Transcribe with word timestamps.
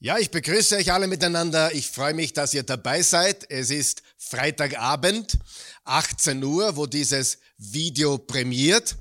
Ja, 0.00 0.16
ich 0.16 0.30
begrüße 0.30 0.76
euch 0.76 0.92
alle 0.92 1.08
miteinander. 1.08 1.74
Ich 1.74 1.88
freue 1.88 2.14
mich, 2.14 2.32
dass 2.32 2.54
ihr 2.54 2.62
dabei 2.62 3.02
seid. 3.02 3.50
Es 3.50 3.72
ist 3.72 4.04
Freitagabend, 4.16 5.38
18 5.82 6.44
Uhr, 6.44 6.76
wo 6.76 6.86
dieses 6.86 7.38
Video 7.56 8.16
prämiert. 8.16 8.94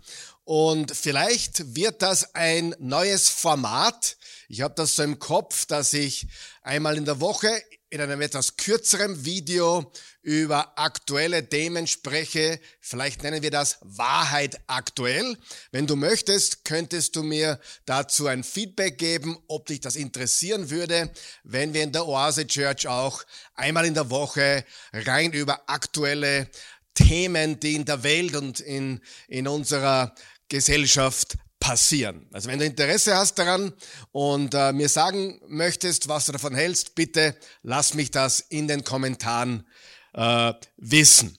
Und 0.44 0.96
vielleicht 0.96 1.75
wird 1.75 2.02
das 2.02 2.33
ein 2.33 2.75
neues 2.79 3.29
Format. 3.29 4.18
Ich 4.49 4.62
habe 4.62 4.73
das 4.73 4.96
so 4.96 5.04
im 5.04 5.20
Kopf, 5.20 5.68
dass 5.68 5.94
ich 5.94 6.25
einmal 6.63 6.98
in 6.98 7.05
der 7.05 7.20
Woche 7.20 7.61
in 7.90 8.02
einem 8.02 8.22
etwas 8.22 8.58
kürzeren 8.58 9.24
Video 9.24 9.92
über 10.22 10.78
aktuelle 10.78 11.48
Themen 11.48 11.88
spreche. 11.88 12.60
Vielleicht 12.82 13.24
nennen 13.24 13.42
wir 13.42 13.52
das 13.52 13.78
Wahrheit 13.82 14.60
aktuell. 14.68 15.38
Wenn 15.72 15.88
du 15.88 15.96
möchtest, 15.96 16.66
könntest 16.66 17.16
du 17.16 17.23
mir 17.23 17.60
dazu 17.86 18.28
ein 18.28 18.44
Feedback 18.44 18.98
geben, 18.98 19.38
ob 19.48 19.68
dich 19.68 19.80
das 19.80 19.96
interessieren 19.96 20.70
würde, 20.70 21.12
wenn 21.44 21.73
wir 21.73 21.84
in 21.84 21.94
der 21.94 22.05
Oase 22.05 22.46
Church 22.46 22.88
auch 22.88 23.23
einmal 23.55 23.86
in 23.86 23.94
der 23.94 24.09
Woche 24.09 24.66
rein 24.92 25.31
über 25.31 25.70
aktuelle 25.70 26.50
Themen, 26.94 27.59
die 27.59 27.76
in 27.76 27.86
der 27.86 28.04
Welt 28.04 28.36
und 28.36 28.59
in, 28.59 29.00
in 29.28 29.48
unserer 29.48 30.14
Gesellschaft 30.50 31.38
passieren. 31.67 32.26
Also 32.31 32.48
wenn 32.48 32.59
du 32.59 32.66
Interesse 32.66 33.17
hast 33.17 33.38
daran 33.38 33.73
und 34.13 34.53
äh, 34.53 34.71
mir 34.71 34.88
sagen 34.88 35.41
möchtest, 35.49 36.08
was 36.08 36.25
du 36.25 36.31
davon 36.31 36.55
hältst, 36.55 36.95
bitte 36.95 37.35
lass 37.62 37.94
mich 37.94 38.09
das 38.09 38.39
in 38.39 38.70
den 38.70 38.85
Kommentaren 38.85 39.67
äh, 40.13 40.53
wissen. 40.77 41.38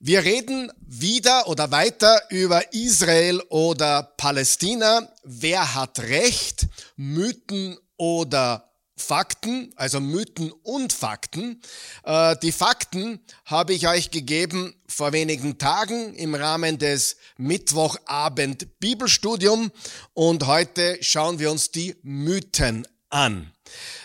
Wir 0.00 0.24
reden 0.24 0.72
wieder 0.80 1.48
oder 1.48 1.70
weiter 1.70 2.18
über 2.30 2.72
Israel 2.72 3.42
oder 3.50 4.14
Palästina. 4.16 5.12
Wer 5.22 5.74
hat 5.74 5.98
Recht? 5.98 6.66
Mythen 6.96 7.76
oder 7.98 8.67
Fakten, 8.98 9.72
also 9.76 10.00
Mythen 10.00 10.52
und 10.62 10.92
Fakten. 10.92 11.60
Äh, 12.04 12.36
die 12.42 12.52
Fakten 12.52 13.20
habe 13.44 13.72
ich 13.72 13.88
euch 13.88 14.10
gegeben 14.10 14.74
vor 14.86 15.12
wenigen 15.12 15.58
Tagen 15.58 16.14
im 16.14 16.34
Rahmen 16.34 16.78
des 16.78 17.16
Mittwochabend 17.36 18.78
Bibelstudium 18.80 19.70
und 20.14 20.46
heute 20.46 20.98
schauen 21.00 21.38
wir 21.38 21.50
uns 21.50 21.70
die 21.70 21.96
Mythen 22.02 22.86
an. 23.10 23.52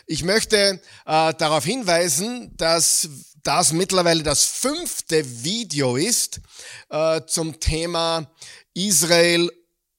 Ich 0.05 0.23
möchte 0.23 0.81
äh, 1.05 1.33
darauf 1.33 1.66
hinweisen, 1.66 2.55
dass 2.57 3.09
das 3.44 3.73
mittlerweile 3.73 4.23
das 4.23 4.45
fünfte 4.45 5.44
Video 5.44 5.97
ist 5.97 6.41
äh, 6.89 7.22
zum 7.28 7.59
Thema 7.59 8.31
Israel 8.73 9.52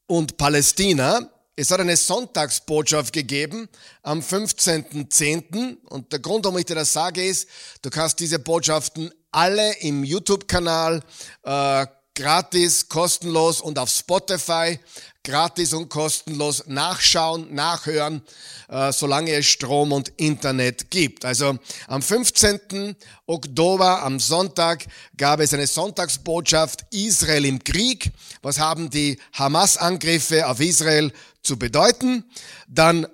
und 0.06 0.36
Palästina. 0.36 1.30
Es 1.56 1.70
hat 1.70 1.78
eine 1.78 1.96
Sonntagsbotschaft 1.96 3.12
gegeben 3.12 3.68
am 4.02 4.20
15.10. 4.20 5.76
Und 5.84 6.12
der 6.12 6.18
Grund, 6.18 6.44
warum 6.44 6.58
ich 6.58 6.64
dir 6.64 6.74
das 6.74 6.92
sage, 6.92 7.24
ist, 7.24 7.48
du 7.82 7.90
kannst 7.90 8.18
diese 8.18 8.40
Botschaften 8.40 9.12
alle 9.30 9.74
im 9.78 10.02
YouTube-Kanal 10.02 11.02
äh, 11.44 11.86
gratis, 12.14 12.88
kostenlos 12.88 13.60
und 13.60 13.78
auf 13.78 13.90
Spotify 13.90 14.78
gratis 15.24 15.72
und 15.72 15.88
kostenlos 15.88 16.64
nachschauen, 16.66 17.52
nachhören, 17.54 18.22
äh, 18.68 18.92
solange 18.92 19.32
es 19.32 19.46
Strom 19.46 19.90
und 19.92 20.10
Internet 20.18 20.90
gibt. 20.90 21.24
Also 21.24 21.58
am 21.88 22.02
15. 22.02 22.94
Oktober, 23.26 24.02
am 24.02 24.20
Sonntag, 24.20 24.84
gab 25.16 25.40
es 25.40 25.54
eine 25.54 25.66
Sonntagsbotschaft 25.66 26.84
Israel 26.90 27.46
im 27.46 27.64
Krieg. 27.64 28.12
Was 28.42 28.58
haben 28.58 28.90
die 28.90 29.18
Hamas-Angriffe 29.32 30.46
auf 30.46 30.60
Israel 30.60 31.10
zu 31.42 31.58
bedeuten? 31.58 32.24
Dann 32.68 33.04
äh, 33.04 33.08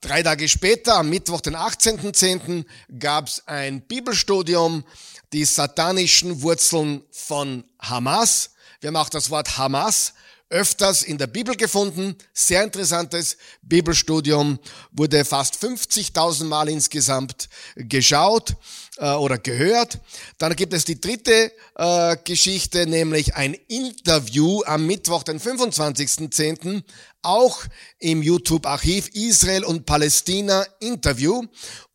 drei 0.00 0.22
Tage 0.22 0.48
später, 0.48 0.96
am 0.96 1.10
Mittwoch, 1.10 1.40
den 1.40 1.56
18.10., 1.56 2.64
gab 3.00 3.26
es 3.26 3.42
ein 3.46 3.82
Bibelstudium, 3.82 4.84
die 5.32 5.44
satanischen 5.44 6.42
Wurzeln 6.42 7.02
von 7.10 7.64
Hamas. 7.78 8.50
Wir 8.80 8.88
haben 8.88 8.96
auch 8.96 9.08
das 9.08 9.30
Wort 9.30 9.58
Hamas 9.58 10.14
öfters 10.50 11.02
in 11.02 11.16
der 11.16 11.28
Bibel 11.28 11.56
gefunden. 11.56 12.16
Sehr 12.34 12.64
interessantes 12.64 13.36
Bibelstudium, 13.62 14.58
wurde 14.90 15.24
fast 15.24 15.54
50.000 15.54 16.44
Mal 16.44 16.68
insgesamt 16.68 17.48
geschaut 17.76 18.56
äh, 18.96 19.12
oder 19.12 19.38
gehört. 19.38 19.98
Dann 20.38 20.56
gibt 20.56 20.72
es 20.72 20.84
die 20.84 21.00
dritte 21.00 21.52
äh, 21.76 22.16
Geschichte, 22.24 22.86
nämlich 22.86 23.36
ein 23.36 23.54
Interview 23.68 24.62
am 24.64 24.86
Mittwoch, 24.86 25.22
den 25.22 25.40
25.10., 25.40 26.82
auch 27.22 27.62
im 27.98 28.22
YouTube-Archiv 28.22 29.08
Israel 29.10 29.64
und 29.64 29.86
Palästina 29.86 30.66
Interview. 30.80 31.44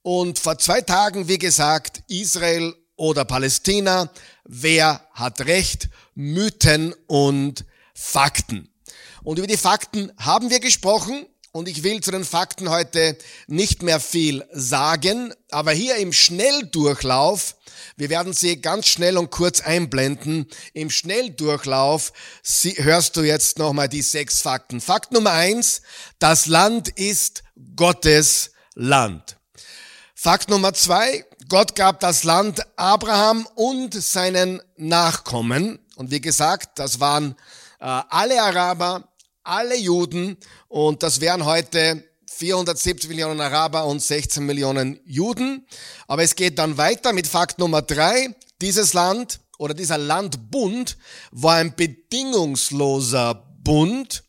Und 0.02 0.40
vor 0.40 0.58
zwei 0.60 0.82
Tagen, 0.82 1.28
wie 1.28 1.40
gesagt, 1.40 2.04
Israel 2.08 2.76
oder 2.96 3.26
Palästina, 3.26 4.10
wer 4.44 5.06
hat 5.14 5.42
Recht, 5.42 5.90
Mythen 6.14 6.94
und 7.08 7.66
Fakten. 7.94 8.70
Und 9.24 9.40
über 9.40 9.48
die 9.48 9.58
Fakten 9.58 10.12
haben 10.18 10.50
wir 10.50 10.60
gesprochen 10.60 11.26
und 11.52 11.70
ich 11.70 11.84
will 11.84 12.02
zu 12.02 12.12
den 12.12 12.26
Fakten 12.26 12.70
heute 12.70 13.18
nicht 13.48 13.82
mehr 13.82 14.02
viel 14.02 14.44
sagen, 14.52 15.34
aber 15.52 15.72
hier 15.72 15.96
im 15.96 16.12
Schnelldurchlauf, 16.12 17.56
wir 17.96 18.10
werden 18.10 18.34
sie 18.34 18.60
ganz 18.60 18.88
schnell 18.88 19.18
und 19.18 19.32
kurz 19.32 19.62
einblenden, 19.62 20.48
im 20.74 20.90
Schnelldurchlauf 20.90 22.12
hörst 22.76 23.16
du 23.16 23.22
jetzt 23.22 23.58
nochmal 23.58 23.88
die 23.88 24.02
sechs 24.02 24.42
Fakten. 24.42 24.82
Fakt 24.82 25.14
Nummer 25.14 25.32
eins, 25.32 25.82
das 26.20 26.46
Land 26.46 26.90
ist 26.90 27.44
Gottes 27.76 28.52
Land. 28.74 29.38
Fakt 30.14 30.50
Nummer 30.50 30.74
zwei, 30.74 31.24
Gott 31.48 31.76
gab 31.76 32.00
das 32.00 32.24
Land 32.24 32.62
Abraham 32.76 33.48
und 33.56 33.94
seinen 33.94 34.62
Nachkommen. 34.78 35.80
Und 35.96 36.10
wie 36.10 36.22
gesagt, 36.22 36.80
das 36.80 37.00
waren 37.00 37.36
äh, 37.80 37.86
alle 37.86 38.42
Araber, 38.42 39.10
alle 39.44 39.78
Juden 39.78 40.38
und 40.68 41.04
das 41.04 41.22
wären 41.22 41.46
heute 41.46 42.04
470 42.26 43.10
Millionen 43.10 43.40
Araber 43.40 43.86
und 43.86 44.02
16 44.02 44.46
Millionen 44.46 45.00
Juden. 45.06 45.68
Aber 46.08 46.24
es 46.24 46.36
geht 46.36 46.58
dann 46.58 46.78
weiter 46.78 47.14
mit 47.14 47.28
Fakt 47.28 47.60
Nummer 47.60 47.82
drei. 47.82 48.36
Dieses 48.62 48.94
Land 48.94 49.40
oder 49.58 49.74
dieser 49.74 49.98
Landbund 49.98 50.98
war 51.32 51.56
ein 51.56 51.76
bedingungsloser 51.76 53.36
Bund. 53.64 54.25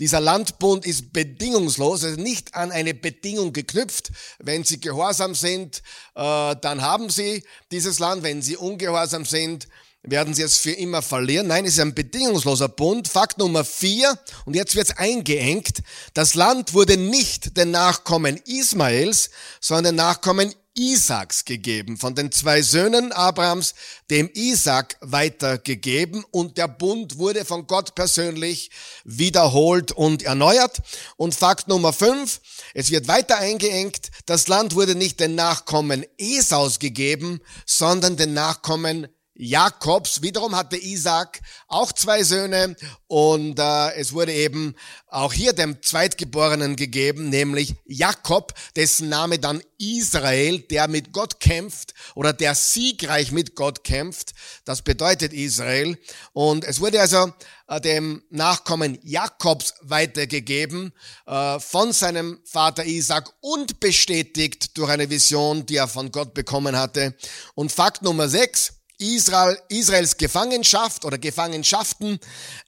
Dieser 0.00 0.20
Landbund 0.20 0.86
ist 0.86 1.12
bedingungslos, 1.12 2.04
also 2.04 2.20
nicht 2.20 2.54
an 2.54 2.70
eine 2.70 2.94
Bedingung 2.94 3.52
geknüpft. 3.52 4.12
Wenn 4.38 4.62
sie 4.62 4.80
gehorsam 4.80 5.34
sind, 5.34 5.82
äh, 6.14 6.54
dann 6.60 6.82
haben 6.82 7.10
sie 7.10 7.42
dieses 7.72 7.98
Land. 7.98 8.22
Wenn 8.22 8.40
sie 8.40 8.56
ungehorsam 8.56 9.24
sind, 9.24 9.66
werden 10.02 10.34
sie 10.34 10.42
es 10.42 10.56
für 10.58 10.70
immer 10.70 11.02
verlieren. 11.02 11.48
Nein, 11.48 11.64
es 11.64 11.74
ist 11.74 11.80
ein 11.80 11.94
bedingungsloser 11.94 12.68
Bund. 12.68 13.08
Fakt 13.08 13.38
Nummer 13.38 13.64
vier, 13.64 14.18
und 14.44 14.54
jetzt 14.54 14.76
wird 14.76 14.88
es 14.88 14.96
eingeengt, 14.96 15.82
das 16.14 16.34
Land 16.34 16.74
wurde 16.74 16.96
nicht 16.96 17.56
den 17.56 17.72
Nachkommen 17.72 18.40
Ismaels, 18.46 19.30
sondern 19.60 19.96
den 19.96 19.96
Nachkommen 19.96 20.54
Isaaks 20.74 21.44
gegeben, 21.44 21.96
von 21.96 22.14
den 22.14 22.30
zwei 22.30 22.62
Söhnen 22.62 23.12
Abrahams, 23.12 23.74
dem 24.10 24.30
Isaak 24.32 24.96
weitergegeben 25.00 26.24
und 26.30 26.56
der 26.56 26.68
Bund 26.68 27.18
wurde 27.18 27.44
von 27.44 27.66
Gott 27.66 27.94
persönlich 27.94 28.70
wiederholt 29.04 29.92
und 29.92 30.22
erneuert. 30.22 30.80
Und 31.16 31.34
Fakt 31.34 31.68
Nummer 31.68 31.92
fünf, 31.92 32.40
es 32.74 32.90
wird 32.90 33.08
weiter 33.08 33.38
eingeengt, 33.38 34.10
das 34.26 34.48
Land 34.48 34.74
wurde 34.74 34.94
nicht 34.94 35.20
den 35.20 35.34
Nachkommen 35.34 36.04
Esaus 36.16 36.78
gegeben, 36.78 37.40
sondern 37.66 38.16
den 38.16 38.34
Nachkommen 38.34 39.08
Jakobs. 39.38 40.20
Wiederum 40.20 40.54
hatte 40.54 40.76
Isaac 40.76 41.40
auch 41.68 41.92
zwei 41.92 42.24
Söhne 42.24 42.76
und 43.06 43.58
äh, 43.58 43.94
es 43.94 44.12
wurde 44.12 44.32
eben 44.32 44.74
auch 45.06 45.32
hier 45.32 45.52
dem 45.52 45.80
Zweitgeborenen 45.82 46.76
gegeben, 46.76 47.30
nämlich 47.30 47.76
Jakob, 47.86 48.52
dessen 48.76 49.08
Name 49.08 49.38
dann 49.38 49.62
Israel, 49.78 50.58
der 50.58 50.88
mit 50.88 51.12
Gott 51.12 51.40
kämpft 51.40 51.94
oder 52.14 52.32
der 52.32 52.54
siegreich 52.54 53.30
mit 53.30 53.54
Gott 53.54 53.84
kämpft. 53.84 54.34
Das 54.64 54.82
bedeutet 54.82 55.32
Israel. 55.32 55.96
Und 56.32 56.64
es 56.64 56.80
wurde 56.80 57.00
also 57.00 57.32
äh, 57.68 57.80
dem 57.80 58.22
Nachkommen 58.30 58.98
Jakobs 59.02 59.74
weitergegeben 59.82 60.92
äh, 61.26 61.60
von 61.60 61.92
seinem 61.92 62.40
Vater 62.44 62.84
Isaac 62.84 63.32
und 63.40 63.78
bestätigt 63.78 64.76
durch 64.76 64.90
eine 64.90 65.08
Vision, 65.08 65.64
die 65.64 65.76
er 65.76 65.88
von 65.88 66.10
Gott 66.10 66.34
bekommen 66.34 66.76
hatte. 66.76 67.14
Und 67.54 67.70
Fakt 67.70 68.02
Nummer 68.02 68.28
sechs, 68.28 68.77
Israel, 68.98 69.56
Israels 69.68 70.16
Gefangenschaft 70.16 71.04
oder 71.04 71.18
Gefangenschaften 71.18 72.18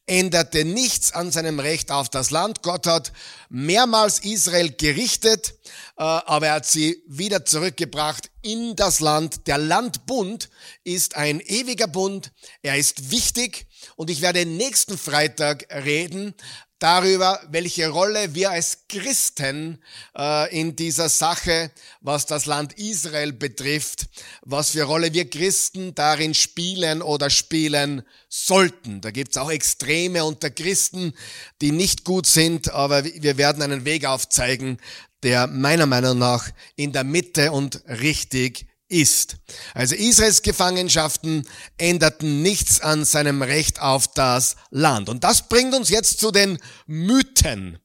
änderte 0.06 0.64
nichts 0.64 1.12
an 1.12 1.32
seinem 1.32 1.58
Recht 1.58 1.90
auf 1.90 2.08
das 2.08 2.30
Land. 2.30 2.62
Gott 2.62 2.86
hat 2.86 3.12
mehrmals 3.48 4.20
Israel 4.20 4.70
gerichtet, 4.70 5.54
äh, 5.96 6.02
aber 6.02 6.46
er 6.46 6.54
hat 6.54 6.66
sie 6.66 7.02
wieder 7.08 7.44
zurückgebracht 7.44 8.30
in 8.42 8.76
das 8.76 9.00
Land. 9.00 9.48
Der 9.48 9.58
Landbund 9.58 10.50
ist 10.84 11.16
ein 11.16 11.40
ewiger 11.40 11.88
Bund. 11.88 12.30
Er 12.62 12.78
ist 12.78 13.10
wichtig 13.10 13.66
und 13.96 14.08
ich 14.08 14.20
werde 14.20 14.46
nächsten 14.46 14.96
Freitag 14.96 15.66
reden 15.84 16.34
darüber, 16.80 17.40
welche 17.50 17.88
Rolle 17.88 18.34
wir 18.34 18.50
als 18.50 18.88
Christen 18.88 19.78
äh, 20.18 20.58
in 20.58 20.74
dieser 20.74 21.08
Sache, 21.08 21.70
was 22.00 22.26
das 22.26 22.46
Land 22.46 22.72
Israel 22.78 23.32
betrifft, 23.32 24.06
was 24.42 24.70
für 24.70 24.82
Rolle 24.82 25.12
wir 25.12 25.30
Christen 25.30 25.94
darin 25.94 26.34
spielen 26.34 27.02
oder 27.02 27.30
spielen 27.30 28.02
sollten. 28.28 29.00
Da 29.00 29.12
gibt's 29.12 29.36
auch 29.36 29.50
Extreme 29.50 30.24
unter 30.24 30.50
Christen, 30.50 31.12
die 31.60 31.70
nicht 31.70 32.04
gut 32.04 32.26
sind, 32.26 32.72
aber 32.72 33.04
wir 33.04 33.36
werden 33.36 33.62
einen 33.62 33.84
Weg 33.84 34.06
aufzeigen, 34.06 34.78
der 35.22 35.46
meiner 35.46 35.86
Meinung 35.86 36.18
nach 36.18 36.48
in 36.76 36.92
der 36.92 37.04
Mitte 37.04 37.52
und 37.52 37.82
richtig 37.86 38.66
ist. 38.90 39.36
Also 39.72 39.94
Israels 39.94 40.42
Gefangenschaften 40.42 41.46
änderten 41.78 42.42
nichts 42.42 42.80
an 42.80 43.04
seinem 43.04 43.42
Recht 43.42 43.80
auf 43.80 44.08
das 44.08 44.56
Land. 44.70 45.08
Und 45.08 45.24
das 45.24 45.48
bringt 45.48 45.74
uns 45.74 45.88
jetzt 45.88 46.20
zu 46.20 46.30
den 46.30 46.58
Mythen. 46.86 47.78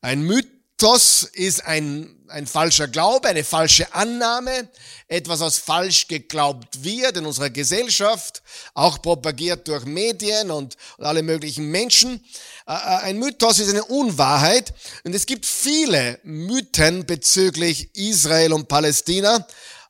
Ein 0.00 0.22
Mythos 0.22 1.28
ist 1.32 1.64
ein, 1.64 2.16
ein 2.28 2.46
falscher 2.46 2.88
Glaube, 2.88 3.28
eine 3.28 3.44
falsche 3.44 3.92
Annahme, 3.94 4.68
etwas, 5.08 5.40
was 5.40 5.58
falsch 5.58 6.08
geglaubt 6.08 6.84
wird 6.84 7.16
in 7.16 7.26
unserer 7.26 7.50
Gesellschaft, 7.50 8.42
auch 8.74 9.00
propagiert 9.00 9.66
durch 9.66 9.84
Medien 9.84 10.50
und, 10.50 10.76
alle 10.98 11.22
möglichen 11.22 11.70
Menschen. 11.70 12.24
Äh, 12.66 12.72
äh, 12.72 12.74
ein 12.74 13.18
Mythos 13.18 13.58
ist 13.58 13.70
eine 13.70 13.84
Unwahrheit 13.84 14.74
und 15.04 15.14
es 15.14 15.26
gibt 15.26 15.46
viele 15.46 16.20
Mythen 16.22 17.06
bezüglich 17.06 17.90
Israel 17.94 18.52
und 18.52 18.68
Palästina. 18.68 19.46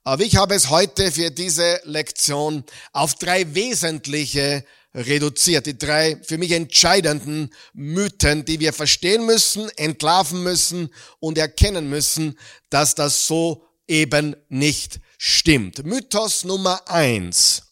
Aber 0.08 0.24
ich 0.24 0.36
habe 0.36 0.54
es 0.54 0.70
heute 0.70 1.12
für 1.12 1.30
diese 1.30 1.82
Lektion 1.84 2.64
auf 2.94 3.16
drei 3.16 3.54
wesentliche 3.54 4.64
reduziert. 4.94 5.66
Die 5.66 5.76
drei 5.76 6.18
für 6.22 6.38
mich 6.38 6.52
entscheidenden 6.52 7.50
Mythen, 7.74 8.46
die 8.46 8.58
wir 8.58 8.72
verstehen 8.72 9.26
müssen, 9.26 9.68
entlarven 9.76 10.42
müssen 10.42 10.88
und 11.20 11.36
erkennen 11.36 11.90
müssen, 11.90 12.38
dass 12.70 12.94
das 12.94 13.26
so 13.26 13.66
eben 13.86 14.34
nicht 14.48 14.98
stimmt. 15.18 15.84
Mythos 15.84 16.42
Nummer 16.42 16.88
eins. 16.88 17.64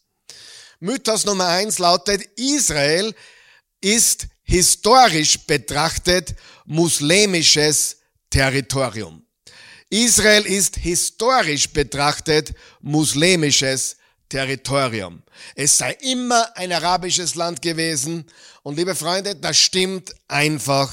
Mythos 0.79 1.25
Nummer 1.25 1.47
eins 1.47 1.79
lautet, 1.79 2.21
Israel 2.35 3.15
ist 3.81 4.27
historisch 4.43 5.39
betrachtet 5.39 6.35
muslimisches 6.65 7.97
Territorium. 8.29 9.26
Israel 9.89 10.45
ist 10.45 10.75
historisch 10.75 11.69
betrachtet 11.69 12.53
muslimisches 12.81 13.95
Territorium. 14.27 15.23
Es 15.55 15.77
sei 15.77 15.93
immer 16.01 16.55
ein 16.57 16.71
arabisches 16.73 17.35
Land 17.35 17.61
gewesen. 17.61 18.25
Und 18.63 18.75
liebe 18.75 18.95
Freunde, 18.95 19.35
das 19.35 19.57
stimmt 19.57 20.13
einfach 20.27 20.91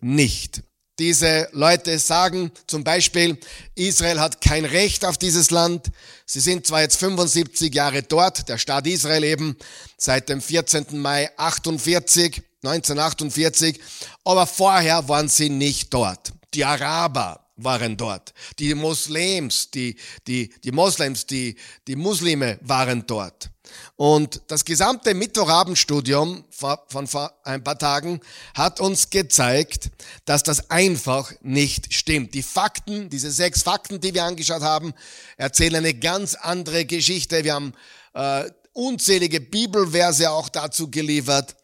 nicht. 0.00 0.62
Diese 0.98 1.48
Leute 1.52 1.98
sagen 1.98 2.50
zum 2.66 2.84
Beispiel, 2.84 3.38
Israel 3.74 4.20
hat 4.20 4.40
kein 4.40 4.64
Recht 4.64 5.04
auf 5.04 5.18
dieses 5.18 5.50
Land. 5.50 5.90
Sie 6.26 6.40
sind 6.40 6.66
zwar 6.66 6.82
jetzt 6.82 6.96
75 6.96 7.74
Jahre 7.74 8.02
dort, 8.02 8.48
der 8.48 8.58
Staat 8.58 8.86
Israel 8.86 9.24
eben, 9.24 9.56
seit 9.96 10.28
dem 10.28 10.42
14. 10.42 10.86
Mai 10.92 11.30
48, 11.38 12.42
1948, 12.62 13.80
aber 14.24 14.46
vorher 14.46 15.08
waren 15.08 15.28
sie 15.28 15.48
nicht 15.48 15.92
dort. 15.94 16.32
Die 16.52 16.66
Araber, 16.66 17.39
waren 17.64 17.96
dort. 17.96 18.32
Die 18.58 18.74
Moslems, 18.74 19.70
die, 19.70 19.96
die, 20.26 20.52
die 20.62 20.72
Moslems, 20.72 21.26
die, 21.26 21.56
die 21.86 21.96
Muslime 21.96 22.58
waren 22.62 23.04
dort. 23.06 23.50
Und 23.96 24.40
das 24.48 24.64
gesamte 24.64 25.14
Mittwochabendstudium 25.14 26.44
von 26.50 27.06
vor 27.06 27.32
ein 27.44 27.62
paar 27.62 27.78
Tagen 27.78 28.20
hat 28.54 28.80
uns 28.80 29.10
gezeigt, 29.10 29.90
dass 30.24 30.42
das 30.42 30.70
einfach 30.70 31.32
nicht 31.42 31.92
stimmt. 31.92 32.34
Die 32.34 32.42
Fakten, 32.42 33.08
diese 33.08 33.30
sechs 33.30 33.62
Fakten, 33.62 34.00
die 34.00 34.14
wir 34.14 34.24
angeschaut 34.24 34.62
haben, 34.62 34.92
erzählen 35.36 35.76
eine 35.76 35.94
ganz 35.94 36.34
andere 36.34 36.84
Geschichte. 36.84 37.44
Wir 37.44 37.54
haben 37.54 37.72
äh, 38.14 38.50
unzählige 38.72 39.40
Bibelverse 39.40 40.30
auch 40.30 40.48
dazu 40.48 40.90
geliefert. 40.90 41.56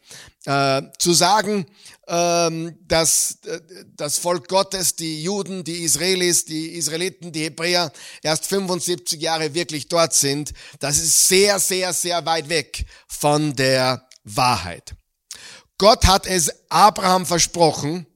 Äh, 0.45 0.83
zu 0.97 1.13
sagen, 1.13 1.65
dass 2.07 3.39
äh, 3.45 3.59
das 3.95 4.17
Volk 4.17 4.47
Gottes, 4.47 4.95
die 4.95 5.23
Juden, 5.23 5.63
die 5.63 5.83
Israelis, 5.83 6.45
die 6.45 6.69
Israeliten, 6.75 7.33
die 7.33 7.43
Hebräer 7.43 7.91
erst 8.21 8.45
75 8.45 9.21
Jahre 9.21 9.53
wirklich 9.53 9.89
dort 9.89 10.13
sind, 10.13 10.53
das 10.79 10.97
ist 10.97 11.27
sehr, 11.27 11.59
sehr, 11.59 11.91
sehr 11.91 12.25
weit 12.25 12.47
weg 12.47 12.85
von 13.07 13.53
der 13.55 14.07
Wahrheit. 14.23 14.95
Gott 15.77 16.05
hat 16.05 16.25
es 16.27 16.49
Abraham 16.69 17.25
versprochen, 17.25 18.07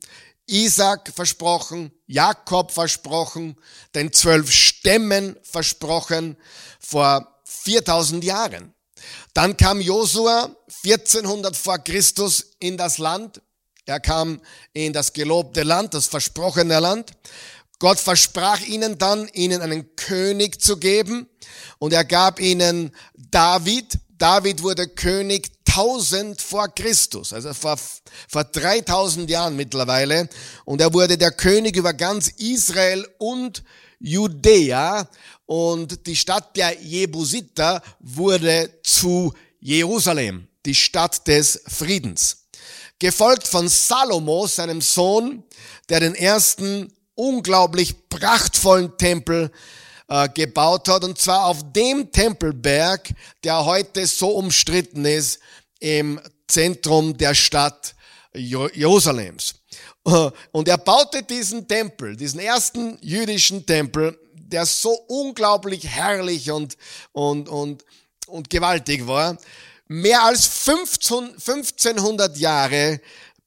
Isaac 0.48 1.12
versprochen, 1.14 1.92
Jakob 2.08 2.72
versprochen, 2.72 3.56
den 3.94 4.12
zwölf 4.14 4.52
Stämmen 4.52 5.36
versprochen 5.44 6.38
vor 6.80 7.42
4000 7.44 8.24
Jahren. 8.24 8.74
Dann 9.34 9.56
kam 9.58 9.82
Josua 9.82 10.56
1400 10.84 11.56
vor 11.56 11.80
Christus 11.80 12.54
in 12.60 12.78
das 12.78 12.98
Land. 12.98 13.42
Er 13.86 14.00
kam 14.00 14.42
in 14.74 14.94
das 14.94 15.14
gelobte 15.14 15.64
Land, 15.64 15.94
das 15.94 16.08
versprochene 16.08 16.80
Land. 16.80 17.12
Gott 17.80 18.00
versprach 18.00 18.62
ihnen 18.62 18.98
dann, 18.98 19.28
ihnen 19.34 19.62
einen 19.62 19.96
König 19.96 20.62
zu 20.62 20.78
geben. 20.78 21.28
Und 21.80 21.94
er 21.94 22.06
gab 22.06 22.40
ihnen 22.40 22.92
David. 23.16 23.98
David 24.18 24.62
wurde 24.62 24.88
König 24.88 25.50
1000 25.68 26.42
vor 26.42 26.68
Christus, 26.70 27.34
also 27.34 27.54
vor, 27.54 27.80
vor 28.28 28.44
3000 28.44 29.30
Jahren 29.30 29.56
mittlerweile. 29.56 30.30
Und 30.66 30.82
er 30.82 30.94
wurde 30.94 31.18
der 31.18 31.32
König 31.32 31.76
über 31.76 31.94
ganz 31.94 32.28
Israel 32.38 33.08
und 33.18 33.64
Judäa 34.00 35.08
und 35.46 36.06
die 36.08 36.16
Stadt 36.16 36.56
der 36.56 36.82
Jebusiter 36.82 37.82
wurde 38.00 38.80
zu 38.84 39.34
Jerusalem, 39.60 40.48
die 40.66 40.76
Stadt 40.76 41.28
des 41.28 41.62
Friedens. 41.68 42.41
Gefolgt 43.02 43.48
von 43.48 43.68
Salomo, 43.68 44.46
seinem 44.46 44.80
Sohn, 44.80 45.44
der 45.90 46.02
den 46.02 46.14
ersten 46.14 46.94
unglaublich 47.16 47.96
prachtvollen 48.10 48.96
Tempel 48.96 49.52
äh, 50.08 50.30
gebaut 50.30 50.88
hat, 50.88 51.04
und 51.04 51.18
zwar 51.18 51.46
auf 51.46 51.64
dem 51.74 52.12
Tempelberg, 52.12 53.12
der 53.44 53.66
heute 53.66 54.06
so 54.06 54.30
umstritten 54.30 55.04
ist 55.06 55.40
im 55.80 56.22
Zentrum 56.48 57.18
der 57.18 57.34
Stadt 57.34 57.96
Jerusalems. 58.36 59.56
Und 60.52 60.68
er 60.68 60.78
baute 60.78 61.24
diesen 61.24 61.68
Tempel, 61.68 62.16
diesen 62.16 62.40
ersten 62.40 63.00
jüdischen 63.02 63.66
Tempel, 63.66 64.16
der 64.36 64.68
so 64.68 64.92
unglaublich 65.08 65.88
herrlich 65.88 66.52
und, 66.52 66.78
und, 67.14 67.50
und, 67.50 67.84
und 68.28 68.50
gewaltig 68.52 69.08
war, 69.08 69.40
mehr 69.92 70.24
als 70.24 70.48
15, 70.48 71.34
1500 71.36 72.38
Jahre 72.38 73.02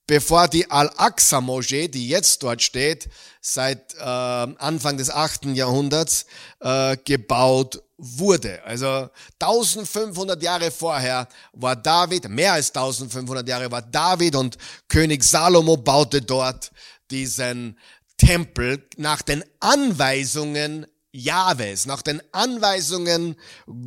bevor 0.06 0.48
die 0.48 0.70
Al-Aqsa-Moschee, 0.70 1.88
die 1.88 2.08
jetzt 2.08 2.42
dort 2.42 2.60
steht, 2.60 3.08
seit 3.40 3.94
äh, 3.94 4.02
Anfang 4.02 4.98
des 4.98 5.08
8. 5.08 5.46
Jahrhunderts 5.46 6.26
äh, 6.60 6.98
gebaut 7.02 7.82
wurde. 7.96 8.62
Also 8.64 9.08
1500 9.40 10.42
Jahre 10.42 10.70
vorher 10.70 11.26
war 11.54 11.76
David, 11.76 12.28
mehr 12.28 12.52
als 12.52 12.68
1500 12.68 13.48
Jahre 13.48 13.70
war 13.70 13.80
David 13.80 14.36
und 14.36 14.58
König 14.88 15.24
Salomo 15.24 15.78
baute 15.78 16.20
dort 16.20 16.70
diesen 17.10 17.78
Tempel 18.18 18.86
nach 18.98 19.22
den 19.22 19.42
Anweisungen 19.60 20.86
Jahwes, 21.12 21.86
nach 21.86 22.02
den 22.02 22.20
Anweisungen 22.32 23.36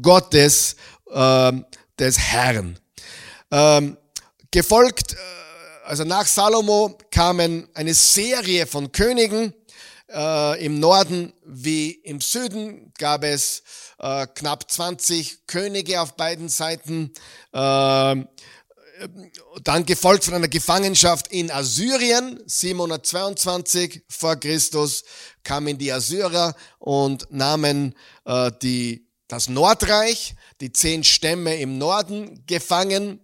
Gottes 0.02 0.78
äh, 1.14 1.52
des 2.00 2.20
Herrn. 2.20 2.80
Ähm, 3.52 3.98
gefolgt, 4.52 5.14
äh, 5.14 5.18
also 5.86 6.04
nach 6.04 6.26
Salomo 6.26 6.98
kamen 7.12 7.68
eine 7.74 7.94
Serie 7.94 8.68
von 8.68 8.92
Königen. 8.92 9.54
Äh, 10.10 10.66
Im 10.66 10.80
Norden 10.80 11.34
wie 11.44 11.92
im 11.92 12.22
Süden 12.22 12.94
gab 12.98 13.24
es 13.24 13.64
äh, 14.00 14.26
knapp 14.28 14.70
20 14.72 15.48
Könige 15.48 16.02
auf 16.02 16.16
beiden 16.16 16.50
Seiten. 16.50 17.12
Äh, 17.52 18.16
dann 19.64 19.86
gefolgt 19.86 20.24
von 20.24 20.34
einer 20.34 20.48
Gefangenschaft 20.48 21.28
in 21.28 21.52
Assyrien, 21.52 22.40
722 22.46 24.04
vor 24.10 24.36
Christus, 24.38 25.04
kamen 25.44 25.78
die 25.78 25.92
Assyrer 25.92 26.56
und 26.80 27.32
nahmen 27.32 27.96
äh, 28.26 28.52
die, 28.62 29.07
das 29.28 29.50
Nordreich, 29.50 30.36
die 30.62 30.72
zehn 30.72 31.04
Stämme 31.04 31.56
im 31.58 31.78
Norden 31.78 32.44
gefangen, 32.48 33.20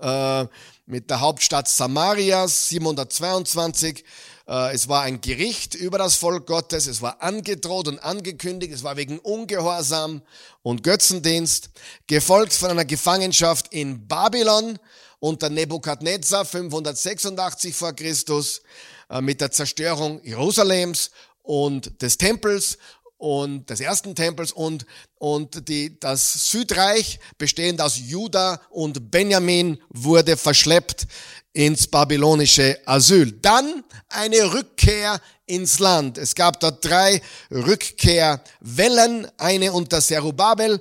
äh, 0.00 0.46
mit 0.86 1.10
der 1.10 1.20
Hauptstadt 1.20 1.68
Samaria, 1.68 2.46
722 2.48 4.04
äh, 4.48 4.74
es 4.74 4.88
war 4.88 5.02
ein 5.02 5.20
Gericht 5.20 5.74
über 5.74 5.98
das 5.98 6.14
Volk 6.14 6.46
Gottes, 6.46 6.86
es 6.86 7.02
war 7.02 7.22
angedroht 7.22 7.86
und 7.86 7.98
angekündigt, 7.98 8.72
es 8.72 8.82
war 8.82 8.96
wegen 8.96 9.18
Ungehorsam 9.18 10.22
und 10.62 10.82
Götzendienst, 10.82 11.70
gefolgt 12.06 12.54
von 12.54 12.70
einer 12.70 12.86
Gefangenschaft 12.86 13.72
in 13.72 14.08
Babylon 14.08 14.78
unter 15.20 15.50
Nebukadnezar 15.50 16.44
586 16.44 17.74
vor 17.74 17.92
Christus 17.92 18.62
äh, 19.10 19.20
mit 19.20 19.40
der 19.40 19.50
Zerstörung 19.50 20.24
Jerusalems 20.24 21.10
und 21.42 22.00
des 22.02 22.16
Tempels 22.16 22.78
und 23.18 23.68
des 23.68 23.80
ersten 23.80 24.14
Tempels 24.14 24.52
und, 24.52 24.86
und 25.16 25.68
die, 25.68 25.98
das 25.98 26.50
Südreich, 26.50 27.18
bestehend 27.36 27.80
aus 27.80 27.98
Juda 27.98 28.60
und 28.70 29.10
Benjamin, 29.10 29.78
wurde 29.90 30.36
verschleppt 30.36 31.06
ins 31.52 31.88
babylonische 31.88 32.78
Asyl. 32.86 33.32
Dann 33.42 33.82
eine 34.08 34.54
Rückkehr 34.54 35.20
ins 35.46 35.80
Land. 35.80 36.18
Es 36.18 36.34
gab 36.34 36.60
dort 36.60 36.84
drei 36.84 37.20
Rückkehrwellen, 37.50 39.26
eine 39.36 39.72
unter 39.72 40.00
Zerubabel, 40.00 40.80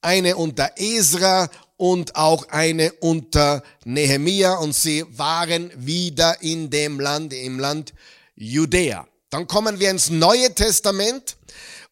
eine 0.00 0.36
unter 0.36 0.70
Esra 0.76 1.50
und 1.76 2.14
auch 2.14 2.48
eine 2.50 2.92
unter 2.94 3.62
Nehemia 3.84 4.54
und 4.54 4.74
sie 4.74 5.04
waren 5.10 5.72
wieder 5.74 6.40
in 6.42 6.70
dem 6.70 7.00
Land, 7.00 7.32
im 7.32 7.58
Land 7.58 7.92
Judäa. 8.36 9.08
Dann 9.30 9.48
kommen 9.48 9.80
wir 9.80 9.90
ins 9.90 10.10
Neue 10.10 10.54
Testament 10.54 11.36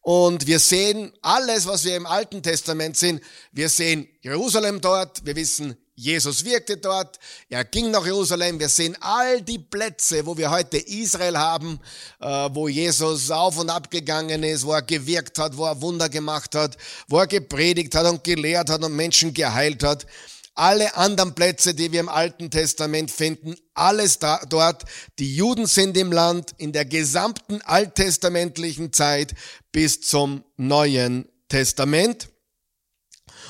und 0.01 0.47
wir 0.47 0.59
sehen 0.59 1.13
alles, 1.21 1.67
was 1.67 1.85
wir 1.85 1.95
im 1.95 2.07
Alten 2.07 2.41
Testament 2.41 2.97
sehen. 2.97 3.21
Wir 3.51 3.69
sehen 3.69 4.07
Jerusalem 4.21 4.81
dort, 4.81 5.23
wir 5.25 5.35
wissen, 5.35 5.77
Jesus 5.93 6.43
wirkte 6.43 6.77
dort, 6.77 7.19
er 7.47 7.63
ging 7.63 7.91
nach 7.91 8.03
Jerusalem. 8.03 8.59
Wir 8.59 8.69
sehen 8.69 8.97
all 9.01 9.41
die 9.43 9.59
Plätze, 9.59 10.25
wo 10.25 10.35
wir 10.35 10.49
heute 10.49 10.77
Israel 10.77 11.37
haben, 11.37 11.79
äh, 12.19 12.49
wo 12.51 12.67
Jesus 12.67 13.29
auf 13.29 13.59
und 13.59 13.69
ab 13.69 13.91
gegangen 13.91 14.41
ist, 14.41 14.65
wo 14.65 14.73
er 14.73 14.81
gewirkt 14.81 15.37
hat, 15.37 15.57
wo 15.57 15.65
er 15.65 15.79
Wunder 15.79 16.09
gemacht 16.09 16.55
hat, 16.55 16.75
wo 17.07 17.19
er 17.19 17.27
gepredigt 17.27 17.93
hat 17.93 18.07
und 18.07 18.23
gelehrt 18.23 18.71
hat 18.71 18.83
und 18.83 18.95
Menschen 18.95 19.35
geheilt 19.35 19.83
hat. 19.83 20.07
Alle 20.55 20.95
anderen 20.95 21.35
Plätze, 21.35 21.75
die 21.75 21.91
wir 21.91 21.99
im 21.99 22.09
Alten 22.09 22.49
Testament 22.49 23.11
finden, 23.11 23.55
alles 23.73 24.19
da, 24.19 24.41
dort. 24.49 24.85
Die 25.19 25.35
Juden 25.35 25.65
sind 25.65 25.97
im 25.97 26.11
Land 26.11 26.53
in 26.57 26.71
der 26.71 26.85
gesamten 26.85 27.61
alttestamentlichen 27.61 28.93
Zeit 28.93 29.33
bis 29.71 30.01
zum 30.01 30.43
Neuen 30.57 31.27
Testament. 31.47 32.29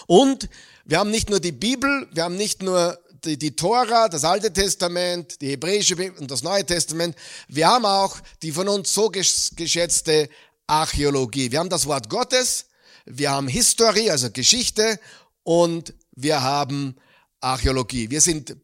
Und 0.07 0.49
wir 0.85 0.99
haben 0.99 1.11
nicht 1.11 1.29
nur 1.29 1.39
die 1.39 1.51
Bibel, 1.51 2.07
wir 2.11 2.23
haben 2.23 2.35
nicht 2.35 2.61
nur 2.61 2.99
die, 3.23 3.37
die 3.37 3.55
Tora, 3.55 4.09
das 4.09 4.23
Alte 4.23 4.51
Testament, 4.51 5.41
die 5.41 5.49
hebräische 5.49 5.95
Bibel 5.95 6.19
und 6.19 6.31
das 6.31 6.43
Neue 6.43 6.65
Testament. 6.65 7.15
Wir 7.47 7.67
haben 7.67 7.85
auch 7.85 8.17
die 8.41 8.51
von 8.51 8.67
uns 8.67 8.93
so 8.93 9.09
geschätzte 9.09 10.29
Archäologie. 10.67 11.51
Wir 11.51 11.59
haben 11.59 11.69
das 11.69 11.85
Wort 11.85 12.09
Gottes, 12.09 12.65
wir 13.05 13.31
haben 13.31 13.47
Historie, 13.47 14.09
also 14.09 14.31
Geschichte 14.31 14.99
und 15.43 15.93
wir 16.15 16.41
haben 16.41 16.95
Archäologie. 17.41 18.09
Wir 18.09 18.21
sind 18.21 18.55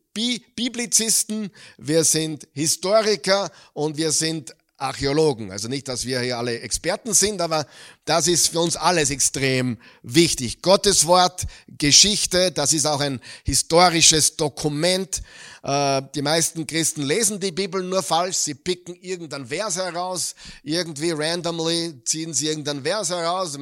Biblizisten, 0.56 1.52
wir 1.78 2.04
sind 2.04 2.48
Historiker 2.54 3.52
und 3.74 3.98
wir 3.98 4.12
sind 4.12 4.56
Archäologen. 4.78 5.52
Also 5.52 5.68
nicht, 5.68 5.88
dass 5.88 6.06
wir 6.06 6.22
hier 6.22 6.38
alle 6.38 6.60
Experten 6.60 7.14
sind, 7.14 7.42
aber 7.42 7.66
das 8.06 8.28
ist 8.28 8.50
für 8.50 8.60
uns 8.60 8.76
alles 8.76 9.10
extrem 9.10 9.78
wichtig. 10.04 10.62
Gottes 10.62 11.08
Wort, 11.08 11.46
Geschichte, 11.68 12.52
das 12.52 12.74
ist 12.74 12.86
auch 12.86 13.00
ein 13.00 13.20
historisches 13.44 14.38
Dokument. 14.38 15.24
Äh, 15.64 16.02
die 16.16 16.22
meisten 16.22 16.68
Christen 16.68 17.04
lesen 17.04 17.40
die 17.40 17.52
Bibel 17.52 17.84
nur 17.84 18.04
falsch. 18.04 18.38
Sie 18.38 18.56
picken 18.56 18.96
irgendeinen 18.96 19.48
Vers 19.48 19.78
heraus, 19.78 20.36
irgendwie 20.64 21.12
randomly 21.12 22.02
ziehen 22.04 22.34
sie 22.34 22.48
irgendeinen 22.48 22.84
Vers 22.84 23.10
heraus, 23.10 23.58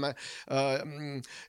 äh, 0.50 0.78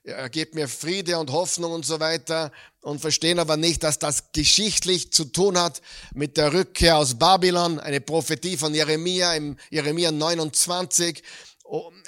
äh, 0.03 0.29
gebt 0.29 0.55
mir 0.55 0.67
Friede 0.67 1.17
und 1.19 1.31
Hoffnung 1.31 1.73
und 1.73 1.85
so 1.85 1.99
weiter 1.99 2.51
und 2.81 3.01
verstehen 3.01 3.39
aber 3.39 3.57
nicht, 3.57 3.83
dass 3.83 3.99
das 3.99 4.31
geschichtlich 4.31 5.11
zu 5.11 5.25
tun 5.25 5.57
hat 5.57 5.81
mit 6.13 6.37
der 6.37 6.53
Rückkehr 6.53 6.97
aus 6.97 7.15
Babylon, 7.15 7.79
eine 7.79 8.01
Prophetie 8.01 8.57
von 8.57 8.73
Jeremia 8.73 9.33
im 9.35 9.57
Jeremia 9.69 10.11
29. 10.11 11.21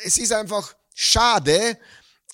Es 0.03 0.17
ist 0.17 0.31
einfach 0.31 0.73
schade, 0.93 1.77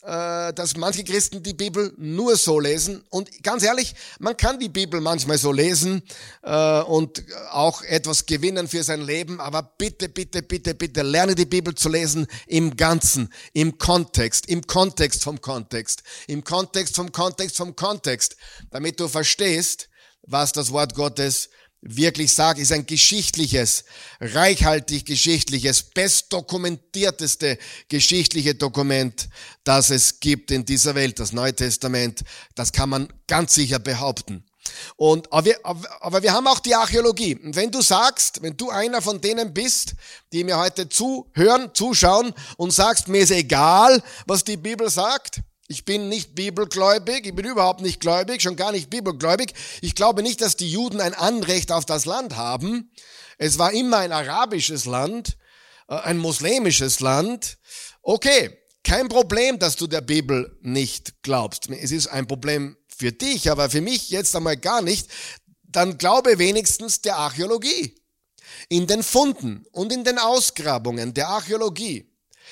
dass 0.06 0.78
manche 0.78 1.04
Christen 1.04 1.42
die 1.42 1.54
Bibel 1.54 1.94
nur 1.98 2.36
so 2.36 2.60
lesen. 2.60 3.04
Und 3.10 3.44
ganz 3.44 3.64
ehrlich, 3.64 3.96
man 4.20 4.38
kann 4.38 4.60
die 4.60 4.70
Bibel 4.70 5.02
manchmal 5.02 5.38
so 5.38 5.52
lesen 5.52 6.04
äh, 6.44 6.82
und 6.82 7.24
auch 7.52 7.82
etwas 7.82 8.26
gewinnen 8.26 8.68
für 8.68 8.84
sein 8.84 9.02
Leben, 9.02 9.40
aber 9.40 9.64
bitte, 9.64 10.10
bitte, 10.10 10.44
bitte, 10.44 10.76
bitte 10.76 11.02
lerne 11.02 11.34
die 11.34 11.46
Bibel 11.46 11.74
zu 11.74 11.90
lesen 11.90 12.28
im 12.46 12.76
Ganzen, 12.78 13.34
im 13.54 13.78
Kontext, 13.78 14.48
im 14.48 14.68
Kontext 14.68 15.24
vom 15.24 15.42
Kontext, 15.42 16.04
im 16.28 16.44
Kontext 16.44 16.96
vom 16.96 17.12
Kontext 17.12 17.58
vom 17.58 17.76
Kontext, 17.76 18.36
damit 18.70 19.00
du 19.00 19.08
verstehst, 19.08 19.90
was 20.22 20.52
das 20.52 20.72
Wort 20.72 20.96
Gottes 20.96 21.50
wirklich 21.86 22.34
sagt, 22.34 22.60
ist 22.60 22.72
ein 22.72 22.86
geschichtliches, 22.86 23.86
reichhaltig 24.20 25.06
geschichtliches, 25.06 25.84
bestdokumentierteste 25.84 27.60
geschichtliche 27.88 28.56
Dokument, 28.56 29.30
das 29.64 29.92
es 29.92 30.20
gibt 30.20 30.52
in 30.52 30.66
dieser 30.66 30.96
Welt, 30.96 31.20
das 31.20 31.32
Neue 31.32 31.56
Testament. 31.56 32.24
Das 32.56 32.72
kann 32.72 32.90
man 32.90 33.08
ganz 33.28 33.54
sicher 33.54 33.80
behaupten. 33.80 34.44
Und, 34.96 35.32
aber, 35.32 35.46
wir, 35.46 35.60
aber 35.64 36.24
wir 36.24 36.34
haben 36.34 36.48
auch 36.48 36.60
die 36.60 36.74
Archäologie. 36.74 37.36
Und 37.36 37.56
wenn 37.56 37.70
du 37.70 37.82
sagst, 37.82 38.42
wenn 38.42 38.58
du 38.58 38.72
einer 38.72 39.02
von 39.02 39.22
denen 39.22 39.54
bist, 39.54 39.94
die 40.34 40.44
mir 40.44 40.58
heute 40.58 40.90
zuhören, 40.90 41.70
zuschauen 41.76 42.34
und 42.58 42.72
sagst, 42.72 43.08
mir 43.08 43.22
ist 43.22 43.32
egal, 43.32 44.02
was 44.26 44.44
die 44.44 44.58
Bibel 44.58 44.90
sagt, 44.90 45.42
ich 45.68 45.84
bin 45.84 46.10
nicht 46.10 46.36
bibelgläubig, 46.36 47.26
ich 47.26 47.34
bin 47.34 47.46
überhaupt 47.46 47.82
nicht 47.82 48.00
gläubig, 48.00 48.42
schon 48.42 48.56
gar 48.56 48.72
nicht 48.72 48.90
bibelgläubig. 48.90 49.54
Ich 49.82 49.96
glaube 49.96 50.22
nicht, 50.22 50.42
dass 50.42 50.56
die 50.56 50.70
Juden 50.70 51.02
ein 51.02 51.16
Anrecht 51.16 51.72
auf 51.72 51.86
das 51.86 52.06
Land 52.06 52.36
haben. 52.36 52.92
Es 53.38 53.58
war 53.58 53.72
immer 53.72 53.98
ein 53.98 54.12
arabisches 54.12 54.86
Land, 54.86 55.38
äh, 55.88 55.96
ein 55.96 56.20
muslimisches 56.20 57.00
Land. 57.00 57.58
Okay, 58.04 58.56
kein 58.84 59.10
Problem, 59.10 59.58
dass 59.58 59.76
du 59.76 59.88
der 59.88 60.02
Bibel 60.02 60.56
nicht 60.62 61.24
glaubst. 61.24 61.70
Es 61.72 61.92
ist 61.92 62.08
ein 62.08 62.28
Problem 62.28 62.78
für 62.88 63.12
dich, 63.12 63.50
aber 63.50 63.72
für 63.72 63.82
mich 63.82 64.12
jetzt 64.12 64.36
einmal 64.36 64.58
gar 64.58 64.84
nicht. 64.84 65.10
Dann 65.64 65.98
glaube 65.98 66.38
wenigstens 66.38 67.02
der 67.02 67.18
Archäologie. 67.18 68.00
In 68.70 68.86
den 68.86 69.02
Funden 69.02 69.66
und 69.72 69.92
in 69.92 70.04
den 70.04 70.20
Ausgrabungen 70.20 71.16
der 71.16 71.30
Archäologie 71.30 72.12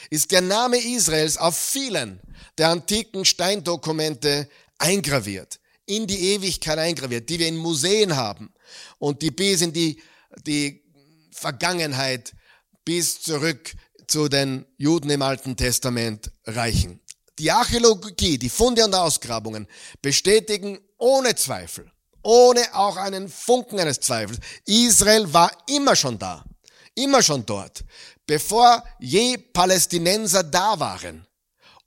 ist 0.09 0.31
der 0.31 0.41
Name 0.41 0.77
Israels 0.77 1.37
auf 1.37 1.55
vielen 1.55 2.19
der 2.57 2.69
antiken 2.69 3.25
Steindokumente 3.25 4.49
eingraviert, 4.77 5.59
in 5.85 6.07
die 6.07 6.33
Ewigkeit 6.33 6.77
eingraviert, 6.77 7.29
die 7.29 7.39
wir 7.39 7.47
in 7.47 7.57
Museen 7.57 8.15
haben 8.15 8.53
und 8.99 9.21
die 9.21 9.31
bis 9.31 9.61
in 9.61 9.73
die, 9.73 10.01
die 10.45 10.83
Vergangenheit 11.31 12.33
bis 12.85 13.21
zurück 13.21 13.73
zu 14.07 14.29
den 14.29 14.65
Juden 14.77 15.09
im 15.09 15.21
Alten 15.21 15.55
Testament 15.55 16.31
reichen. 16.45 17.01
Die 17.39 17.51
Archäologie, 17.51 18.37
die 18.37 18.49
Funde 18.49 18.85
und 18.85 18.93
Ausgrabungen 18.93 19.67
bestätigen 20.01 20.79
ohne 20.97 21.35
Zweifel, 21.35 21.91
ohne 22.21 22.61
auch 22.75 22.95
einen 22.95 23.27
Funken 23.27 23.79
eines 23.79 23.99
Zweifels, 23.99 24.39
Israel 24.65 25.33
war 25.33 25.51
immer 25.67 25.95
schon 25.95 26.19
da, 26.19 26.45
immer 26.93 27.23
schon 27.23 27.45
dort, 27.45 27.83
bevor 28.27 28.83
je 28.99 29.37
Palästinenser 29.37 30.43
da 30.43 30.79
waren 30.79 31.25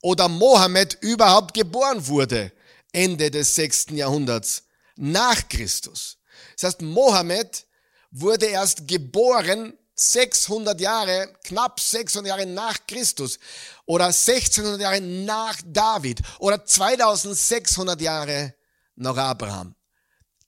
oder 0.01 0.27
Mohammed 0.27 0.97
überhaupt 1.01 1.53
geboren 1.53 2.05
wurde, 2.07 2.51
Ende 2.91 3.31
des 3.31 3.55
sechsten 3.55 3.97
Jahrhunderts 3.97 4.63
nach 4.95 5.47
Christus. 5.49 6.17
Das 6.53 6.71
heißt, 6.71 6.81
Mohammed 6.81 7.65
wurde 8.11 8.47
erst 8.47 8.87
geboren 8.87 9.73
600 9.95 10.79
Jahre, 10.79 11.33
knapp 11.43 11.79
600 11.79 12.29
Jahre 12.29 12.45
nach 12.45 12.77
Christus 12.87 13.39
oder 13.85 14.05
1600 14.05 14.79
Jahre 14.79 15.01
nach 15.01 15.57
David 15.65 16.21
oder 16.39 16.63
2600 16.63 17.99
Jahre 17.99 18.53
nach 18.95 19.17
Abraham. 19.17 19.75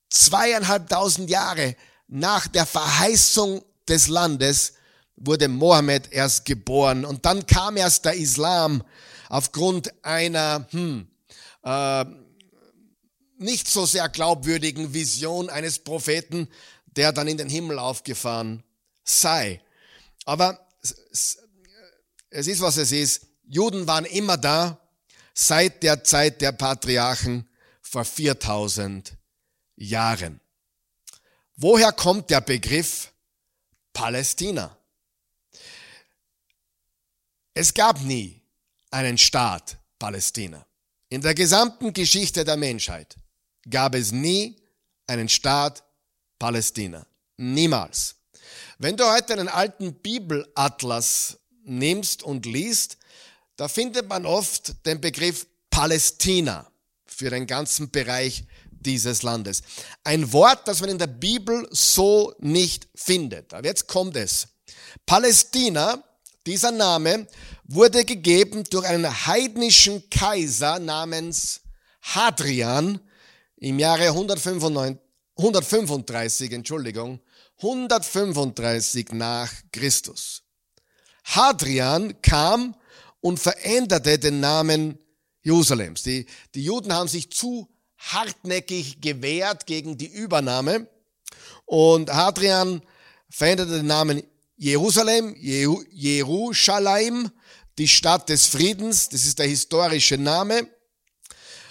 Zweieinhalbtausend 0.10 1.30
Jahre 1.30 1.76
nach 2.08 2.48
der 2.48 2.66
Verheißung 2.66 3.64
des 3.88 4.08
Landes 4.08 4.74
wurde 5.16 5.48
Mohammed 5.48 6.12
erst 6.12 6.46
geboren 6.46 7.04
und 7.04 7.26
dann 7.26 7.46
kam 7.46 7.78
erst 7.78 8.06
der 8.06 8.14
Islam 8.14 8.84
aufgrund 9.30 9.94
einer 10.04 10.68
hm, 10.72 11.08
äh, 11.64 12.06
nicht 13.38 13.70
so 13.70 13.86
sehr 13.86 14.10
glaubwürdigen 14.10 14.94
Vision 14.94 15.50
eines 15.50 15.80
Propheten, 15.80 16.50
der 16.88 17.14
dann 17.14 17.28
in 17.30 17.38
den 17.38 17.48
Himmel 17.48 17.80
aufgefahren 17.80 18.64
sei. 19.04 19.62
Aber 20.26 20.68
es 20.82 21.38
ist, 22.48 22.62
was 22.62 22.78
es 22.78 22.92
ist. 22.92 23.28
Juden 23.44 23.88
waren 23.88 24.06
immer 24.06 24.38
da 24.38 24.80
seit 25.34 25.84
der 25.84 26.04
Zeit 26.04 26.42
der 26.42 26.52
Patriarchen 26.52 27.48
vor 27.82 28.04
4000 28.04 29.14
Jahren. 29.78 30.42
Woher 31.56 31.92
kommt 31.92 32.30
der 32.30 32.42
Begriff 32.42 33.12
Palästina? 33.94 34.78
Es 37.54 37.74
gab 37.74 38.02
nie 38.02 38.39
einen 38.92 39.18
Staat 39.18 39.78
Palästina. 39.98 40.66
In 41.10 41.22
der 41.22 41.34
gesamten 41.34 41.94
Geschichte 41.94 42.46
der 42.46 42.58
Menschheit 42.58 43.16
gab 43.70 43.96
es 43.96 44.12
nie 44.12 44.56
einen 45.08 45.30
Staat 45.30 45.84
Palästina. 46.38 47.06
Niemals. 47.38 48.16
Wenn 48.78 48.96
du 48.96 49.06
heute 49.06 49.34
einen 49.34 49.48
alten 49.48 49.94
Bibelatlas 49.94 51.38
nimmst 51.64 52.24
und 52.24 52.46
liest, 52.46 52.98
da 53.56 53.68
findet 53.68 54.08
man 54.08 54.26
oft 54.26 54.86
den 54.86 55.02
Begriff 55.02 55.48
Palästina 55.70 56.70
für 57.06 57.30
den 57.30 57.46
ganzen 57.46 57.92
Bereich 57.92 58.46
dieses 58.72 59.24
Landes. 59.24 59.62
Ein 60.04 60.32
Wort, 60.32 60.68
das 60.68 60.80
man 60.82 60.90
in 60.90 60.98
der 60.98 61.08
Bibel 61.08 61.68
so 61.72 62.34
nicht 62.40 62.88
findet. 62.96 63.54
Aber 63.54 63.68
jetzt 63.68 63.88
kommt 63.88 64.16
es. 64.16 64.48
Palästina, 65.06 66.04
dieser 66.46 66.72
Name, 66.72 67.28
wurde 67.64 68.06
gegeben 68.06 68.64
durch 68.70 68.86
einen 68.86 69.26
heidnischen 69.26 70.10
Kaiser 70.10 70.80
namens 70.80 71.62
Hadrian 72.02 73.00
im 73.58 73.80
Jahre 73.80 74.08
195, 74.08 74.98
135, 75.38 76.52
Entschuldigung, 76.52 77.20
135 77.58 79.12
nach 79.12 79.52
Christus. 79.72 80.44
Hadrian 81.24 82.22
kam 82.22 82.76
und 83.22 83.40
veränderte 83.40 84.18
den 84.18 84.40
Namen 84.40 84.98
Jerusalems. 85.44 86.04
Die, 86.04 86.26
die 86.56 86.64
Juden 86.64 86.94
haben 86.94 87.08
sich 87.08 87.32
zu 87.32 87.70
hartnäckig 87.98 89.02
gewehrt 89.02 89.66
gegen 89.66 89.98
die 89.98 90.08
Übernahme 90.08 90.88
und 91.66 92.12
Hadrian 92.12 92.82
veränderte 93.30 93.78
den 93.78 93.88
Namen 93.88 94.24
Jerusalem, 94.62 95.36
Jeru, 95.40 95.82
Jerusalem, 95.90 97.32
die 97.78 97.88
Stadt 97.88 98.28
des 98.28 98.46
Friedens, 98.46 99.08
das 99.08 99.26
ist 99.26 99.40
der 99.40 99.48
historische 99.48 100.18
Name. 100.18 100.68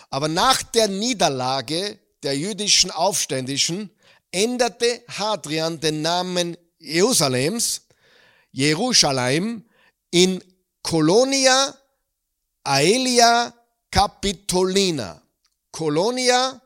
Aber 0.09 0.27
nach 0.27 0.63
der 0.63 0.89
Niederlage 0.89 1.99
der 2.23 2.35
jüdischen 2.39 2.91
Aufständischen 2.91 3.91
änderte 4.33 5.03
Hadrian 5.07 5.79
den 5.81 6.01
Namen 6.01 6.57
Jerusalems, 6.79 7.83
Jerusalem, 8.53 9.69
in 10.11 10.43
Colonia 10.83 11.75
Aelia 12.65 13.53
Capitolina. 13.91 15.21
Colonia 15.71 16.59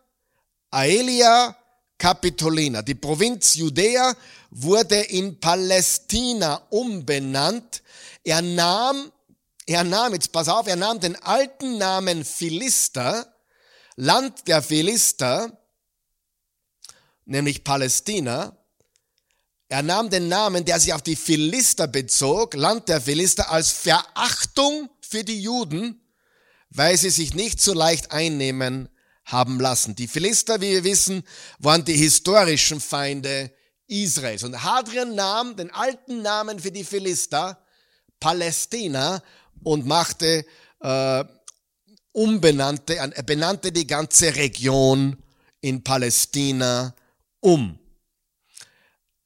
Aelia 0.70 1.56
Capitolina. 1.98 2.80
Die 2.80 2.94
Provinz 2.94 3.56
Judäa 3.56 4.14
wurde 4.54 5.00
in 5.00 5.40
Palästina 5.40 6.66
umbenannt. 6.68 7.82
Er 8.22 8.42
nahm, 8.42 9.10
er 9.66 9.82
nahm, 9.82 10.12
jetzt 10.12 10.30
pass 10.30 10.48
auf, 10.48 10.66
er 10.66 10.76
nahm 10.76 11.00
den 11.00 11.16
alten 11.16 11.78
Namen 11.78 12.24
Philister, 12.24 13.34
Land 13.96 14.46
der 14.46 14.62
Philister, 14.62 15.58
nämlich 17.24 17.64
Palästina. 17.64 18.56
Er 19.68 19.82
nahm 19.82 20.10
den 20.10 20.28
Namen, 20.28 20.66
der 20.66 20.78
sich 20.78 20.92
auf 20.92 21.02
die 21.02 21.16
Philister 21.16 21.86
bezog, 21.86 22.52
Land 22.52 22.90
der 22.90 23.00
Philister, 23.00 23.50
als 23.50 23.70
Verachtung 23.70 24.90
für 25.00 25.24
die 25.24 25.40
Juden, 25.40 25.98
weil 26.68 26.98
sie 26.98 27.10
sich 27.10 27.32
nicht 27.32 27.58
so 27.58 27.72
leicht 27.72 28.12
einnehmen 28.12 28.90
haben 29.24 29.58
lassen. 29.58 29.96
Die 29.96 30.08
Philister, 30.08 30.60
wie 30.60 30.72
wir 30.72 30.84
wissen, 30.84 31.22
waren 31.58 31.86
die 31.86 31.96
historischen 31.96 32.82
Feinde 32.82 33.50
Israels. 33.92 34.42
Und 34.42 34.62
Hadrian 34.62 35.14
nahm 35.14 35.56
den 35.56 35.70
alten 35.70 36.22
Namen 36.22 36.58
für 36.58 36.72
die 36.72 36.84
Philister, 36.84 37.58
Palästina, 38.18 39.22
und 39.62 39.86
machte, 39.86 40.44
äh, 40.80 41.24
umbenannte, 42.12 42.96
benannte 43.24 43.70
die 43.70 43.86
ganze 43.86 44.34
Region 44.34 45.16
in 45.60 45.84
Palästina 45.84 46.94
um, 47.40 47.78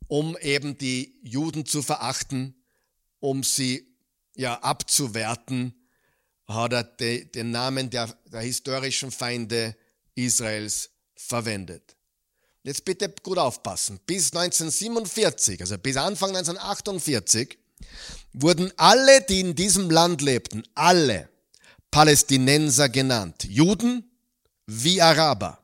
um 0.08 0.36
eben 0.38 0.78
die 0.78 1.18
Juden 1.22 1.66
zu 1.66 1.82
verachten, 1.82 2.54
um 3.20 3.42
sie 3.42 3.86
ja 4.34 4.58
abzuwerten, 4.60 5.74
hat 6.46 6.72
er 6.72 6.84
de, 6.84 7.24
den 7.24 7.50
Namen 7.50 7.90
der, 7.90 8.14
der 8.26 8.40
historischen 8.40 9.10
Feinde 9.10 9.76
Israels 10.14 10.90
verwendet. 11.16 11.95
Jetzt 12.66 12.84
bitte 12.84 13.08
gut 13.22 13.38
aufpassen. 13.38 14.00
Bis 14.06 14.32
1947, 14.32 15.60
also 15.60 15.78
bis 15.78 15.96
Anfang 15.96 16.30
1948, 16.30 17.56
wurden 18.32 18.72
alle, 18.76 19.20
die 19.22 19.38
in 19.38 19.54
diesem 19.54 19.88
Land 19.88 20.20
lebten, 20.20 20.64
alle 20.74 21.28
Palästinenser 21.92 22.88
genannt. 22.88 23.44
Juden 23.44 24.10
wie 24.66 25.00
Araber 25.00 25.60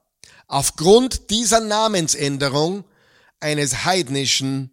aufgrund 0.46 1.30
dieser 1.30 1.58
Namensänderung 1.58 2.84
eines 3.40 3.84
heidnischen 3.84 4.70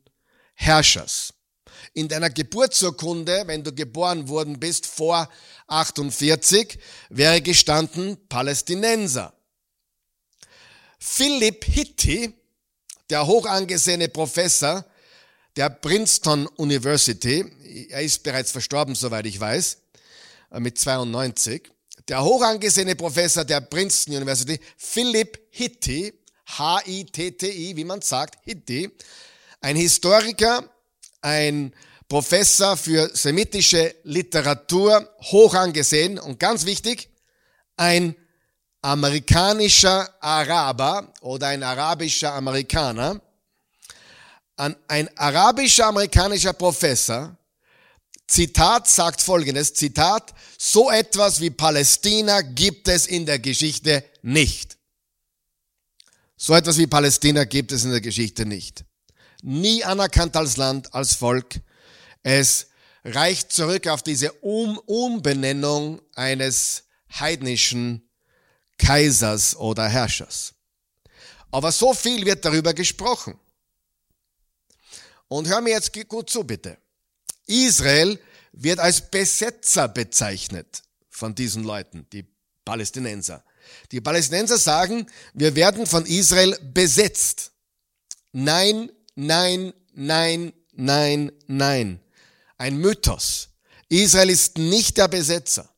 Herrschers. 0.54 1.34
In 1.94 2.10
deiner 2.10 2.30
Geburtsurkunde, 2.30 3.42
wenn 3.48 3.64
du 3.64 3.74
geboren 3.74 4.30
worden 4.30 4.60
bist 4.60 4.86
vor 4.86 5.28
48, 5.66 6.78
wäre 7.10 7.42
gestanden 7.42 8.18
Palästinenser. 8.28 9.34
Philip 11.00 11.64
Hitti, 11.64 12.34
der 13.10 13.26
hochangesehene 13.26 14.10
Professor 14.10 14.86
der 15.56 15.70
Princeton 15.70 16.48
University, 16.58 17.46
er 17.90 18.02
ist 18.02 18.24
bereits 18.24 18.52
verstorben, 18.52 18.96
soweit 18.96 19.26
ich 19.26 19.40
weiß, 19.40 19.78
mit 20.60 20.78
92, 20.78 21.72
der 22.08 22.24
hochangesehene 22.24 22.96
Professor 22.96 23.46
der 23.46 23.62
Princeton 23.62 24.16
University, 24.16 24.60
Philip 24.78 25.40
Hitti, 25.52 26.14
H-I-T-T-I, 26.58 27.76
wie 27.76 27.84
man 27.84 28.02
sagt, 28.02 28.38
Hitti, 28.44 28.90
ein 29.62 29.76
Historiker, 29.76 30.70
ein 31.22 31.74
Professor 32.08 32.76
für 32.76 33.10
semitische 33.16 33.96
Literatur, 34.04 35.14
hoch 35.32 35.54
angesehen 35.54 36.18
und 36.18 36.40
ganz 36.40 36.66
wichtig, 36.66 37.10
ein 37.78 38.16
amerikanischer 38.82 40.10
Araber 40.22 41.14
oder 41.22 41.48
ein 41.48 41.64
arabischer 41.64 42.34
Amerikaner, 42.34 43.22
ein 44.56 45.18
arabischer 45.18 45.88
amerikanischer 45.88 46.54
Professor, 46.54 47.36
Zitat 48.28 48.88
sagt 48.88 49.22
folgendes, 49.22 49.74
Zitat, 49.74 50.34
so 50.58 50.92
etwas 50.92 51.42
wie 51.42 51.50
Palästina 51.50 52.42
gibt 52.42 52.88
es 52.88 53.08
in 53.08 53.26
der 53.26 53.40
Geschichte 53.40 54.04
nicht. 54.22 54.78
So 56.38 56.54
etwas 56.54 56.78
wie 56.78 56.88
Palästina 56.88 57.44
gibt 57.46 57.72
es 57.72 57.86
in 57.86 57.92
der 57.92 58.02
Geschichte 58.02 58.46
nicht. 58.46 58.86
Nie 59.42 59.84
anerkannt 59.84 60.36
als 60.36 60.58
Land, 60.58 60.94
als 60.94 61.16
Volk. 61.16 61.60
Es 62.22 62.68
reicht 63.04 63.52
zurück 63.52 63.88
auf 63.88 64.04
diese 64.04 64.32
um 64.34 64.78
Umbenennung 64.78 66.02
eines 66.14 66.84
heidnischen 67.20 68.09
Kaisers 68.80 69.56
oder 69.56 69.88
Herrschers. 69.88 70.54
Aber 71.52 71.72
so 71.72 71.94
viel 71.94 72.26
wird 72.26 72.44
darüber 72.44 72.74
gesprochen. 72.74 73.40
Und 75.28 75.48
hör 75.48 75.62
mir 75.62 75.72
jetzt 75.72 75.94
gut 76.08 76.30
zu, 76.30 76.44
bitte. 76.44 76.78
Israel 77.46 78.20
wird 78.52 78.80
als 78.80 79.12
Besetzer 79.12 79.88
bezeichnet 79.88 80.82
von 81.10 81.36
diesen 81.36 81.64
Leuten, 81.64 82.08
die 82.12 82.26
Palästinenser. 82.66 83.44
Die 83.92 84.02
Palästinenser 84.02 84.58
sagen, 84.58 85.06
wir 85.34 85.56
werden 85.56 85.86
von 85.86 86.06
Israel 86.06 86.58
besetzt. 86.74 87.52
Nein, 88.32 88.92
nein, 89.16 89.74
nein, 89.94 90.54
nein, 90.74 91.32
nein. 91.48 92.00
Ein 92.58 92.78
Mythos. 92.78 93.50
Israel 93.88 94.30
ist 94.30 94.58
nicht 94.58 94.98
der 94.98 95.08
Besetzer. 95.08 95.69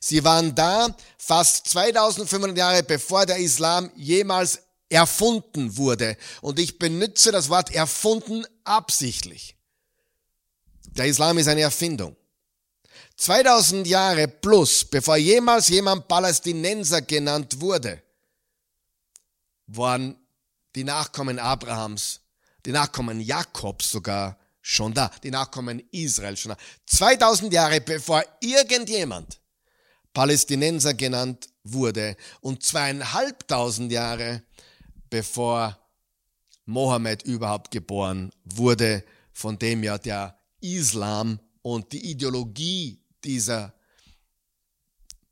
Sie 0.00 0.22
waren 0.24 0.54
da 0.54 0.94
fast 1.18 1.68
2500 1.68 2.56
Jahre 2.56 2.82
bevor 2.82 3.26
der 3.26 3.38
Islam 3.38 3.90
jemals 3.96 4.60
erfunden 4.88 5.76
wurde. 5.76 6.16
Und 6.40 6.58
ich 6.58 6.78
benutze 6.78 7.32
das 7.32 7.48
Wort 7.48 7.74
erfunden 7.74 8.46
absichtlich. 8.64 9.56
Der 10.84 11.06
Islam 11.06 11.38
ist 11.38 11.48
eine 11.48 11.62
Erfindung. 11.62 12.16
2000 13.16 13.86
Jahre 13.86 14.28
plus, 14.28 14.84
bevor 14.84 15.16
jemals 15.16 15.68
jemand 15.68 16.06
Palästinenser 16.06 17.02
genannt 17.02 17.60
wurde, 17.60 18.02
waren 19.66 20.16
die 20.74 20.84
Nachkommen 20.84 21.38
Abrahams, 21.38 22.20
die 22.64 22.72
Nachkommen 22.72 23.20
Jakobs 23.20 23.90
sogar 23.90 24.38
schon 24.60 24.92
da, 24.92 25.10
die 25.22 25.30
Nachkommen 25.30 25.82
Israel 25.90 26.36
schon 26.36 26.50
da. 26.50 26.58
2000 26.86 27.52
Jahre 27.52 27.80
bevor 27.80 28.22
irgendjemand 28.40 29.40
Palästinenser 30.16 30.94
genannt 30.94 31.50
wurde 31.62 32.16
und 32.40 32.62
zweieinhalbtausend 32.62 33.92
Jahre 33.92 34.42
bevor 35.10 35.78
Mohammed 36.64 37.22
überhaupt 37.24 37.70
geboren 37.70 38.32
wurde, 38.42 39.04
von 39.34 39.58
dem 39.58 39.82
ja 39.84 39.98
der 39.98 40.38
Islam 40.62 41.38
und 41.60 41.92
die 41.92 42.10
Ideologie 42.10 42.98
dieser 43.24 43.74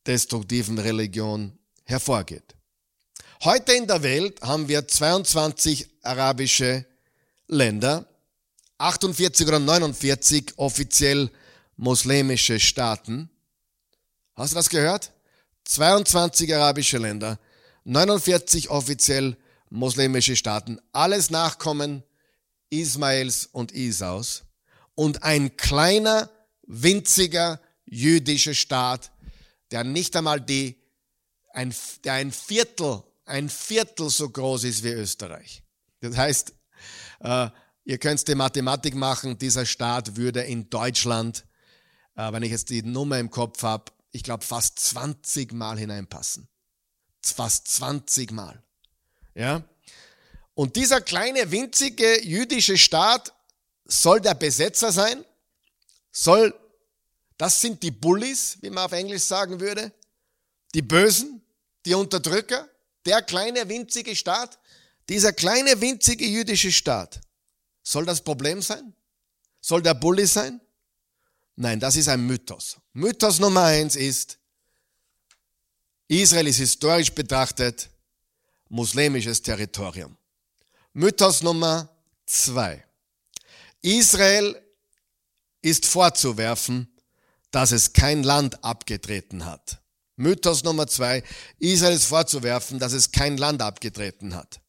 destruktiven 0.07 0.79
Religion 0.79 1.59
hervorgeht. 1.85 2.55
Heute 3.42 3.73
in 3.73 3.87
der 3.87 4.03
Welt 4.03 4.42
haben 4.42 4.68
wir 4.68 4.87
22 4.87 5.88
arabische 6.03 6.85
Länder, 7.49 8.07
48 8.77 9.49
oder 9.49 9.61
49 9.61 10.59
offiziell 10.59 11.31
muslimische 11.79 12.61
Staaten. 12.61 13.31
Hast 14.35 14.53
du 14.53 14.57
das 14.57 14.68
gehört? 14.68 15.12
22 15.64 16.55
arabische 16.55 16.99
Länder, 16.99 17.38
49 17.85 18.68
offiziell 18.68 19.37
muslimische 19.70 20.37
Staaten, 20.37 20.79
alles 20.92 21.31
Nachkommen 21.31 22.03
Ismaels 22.70 23.47
und 23.47 23.73
Isaus 23.73 24.44
und 24.94 25.23
ein 25.23 25.57
kleiner, 25.57 26.31
winziger 26.66 27.61
jüdischer 27.85 28.55
Staat, 28.55 29.12
der 29.70 29.85
nicht 29.85 30.16
einmal 30.16 30.40
die, 30.40 30.77
ein, 31.53 31.75
der 32.03 32.14
ein 32.14 32.33
Viertel, 32.33 33.03
ein 33.25 33.49
Viertel 33.49 34.11
so 34.11 34.29
groß 34.29 34.64
ist 34.64 34.83
wie 34.83 34.88
Österreich. 34.88 35.62
Das 36.01 36.16
heißt, 36.16 36.53
äh, 37.20 37.49
ihr 37.85 37.99
könnt 37.99 38.27
die 38.27 38.35
Mathematik 38.35 38.94
machen, 38.94 39.38
dieser 39.38 39.64
Staat 39.64 40.16
würde 40.16 40.42
in 40.42 40.68
Deutschland, 40.68 41.44
äh, 42.16 42.33
wenn 42.33 42.42
ich 42.42 42.51
jetzt 42.51 42.70
die 42.70 42.83
Nummer 42.83 43.18
im 43.18 43.31
Kopf 43.31 43.62
habe, 43.62 43.92
ich 44.14 44.22
glaube 44.22 44.44
fast 44.44 44.79
20 44.79 45.53
Mal 45.53 45.77
hineinpassen. 45.77 46.48
Fast 47.20 47.66
20 47.68 48.31
Mal. 48.31 48.62
Ja? 49.35 49.64
Und 50.55 50.77
dieser 50.77 51.00
kleine, 51.00 51.50
winzige 51.50 52.22
jüdische 52.22 52.79
Staat 52.79 53.35
soll 53.85 54.20
der 54.20 54.35
Besetzer 54.35 54.92
sein? 54.92 55.24
Soll, 56.12 56.55
das 57.37 57.61
sind 57.61 57.83
die 57.83 57.90
Bullies, 57.90 58.59
wie 58.61 58.70
man 58.70 58.85
auf 58.85 58.92
Englisch 58.92 59.24
sagen 59.24 59.59
würde? 59.59 59.92
Die 60.74 60.83
Bösen? 60.83 61.42
Die 61.85 61.94
Unterdrücker? 61.94 62.68
Der 63.05 63.20
kleine, 63.20 63.68
winzige 63.68 64.14
Staat? 64.14 64.61
Dieser 65.09 65.33
kleine, 65.33 65.81
winzige 65.81 66.24
jüdische 66.24 66.70
Staat. 66.70 67.20
Soll 67.83 68.07
das 68.07 68.20
Problem 68.20 68.62
sein? 68.62 68.94
Soll 69.61 69.83
der 69.83 69.94
Bully 69.94 70.27
sein? 70.27 70.61
Nein, 71.56 71.78
das 71.78 71.96
ist 71.96 72.08
ein 72.08 72.26
Mythos. 72.26 72.76
Mythos 72.92 73.38
Nummer 73.38 73.64
eins 73.64 73.96
ist, 73.96 74.38
Israel 76.08 76.46
ist 76.48 76.58
historisch 76.58 77.12
betrachtet 77.12 77.90
muslimisches 78.68 79.40
Territorium. 79.40 80.16
Mythos 80.92 81.42
Nummer 81.42 81.88
zwei. 82.26 82.84
Israel 83.82 84.60
ist 85.62 85.86
vorzuwerfen, 85.86 86.88
dass 87.50 87.72
es 87.72 87.92
kein 87.92 88.22
Land 88.22 88.62
abgetreten 88.64 89.44
hat. 89.44 89.80
Mythos 90.16 90.62
Nummer 90.64 90.86
zwei. 90.86 91.22
Israel 91.58 91.94
ist 91.94 92.06
vorzuwerfen, 92.06 92.78
dass 92.78 92.92
es 92.92 93.10
kein 93.10 93.36
Land 93.36 93.62
abgetreten 93.62 94.34
hat. 94.34 94.60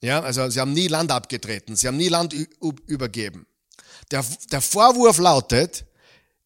Ja, 0.00 0.20
also 0.20 0.48
sie 0.50 0.60
haben 0.60 0.72
nie 0.72 0.88
Land 0.88 1.10
abgetreten, 1.10 1.74
sie 1.74 1.88
haben 1.88 1.96
nie 1.96 2.08
Land 2.08 2.32
übergeben. 2.32 3.46
Der, 4.10 4.24
der 4.50 4.60
Vorwurf 4.60 5.18
lautet, 5.18 5.84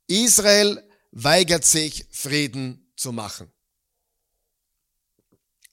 Israel 0.06 0.82
weigert 1.12 1.64
sich, 1.64 2.06
Frieden 2.10 2.92
zu 2.96 3.12
machen. 3.12 3.50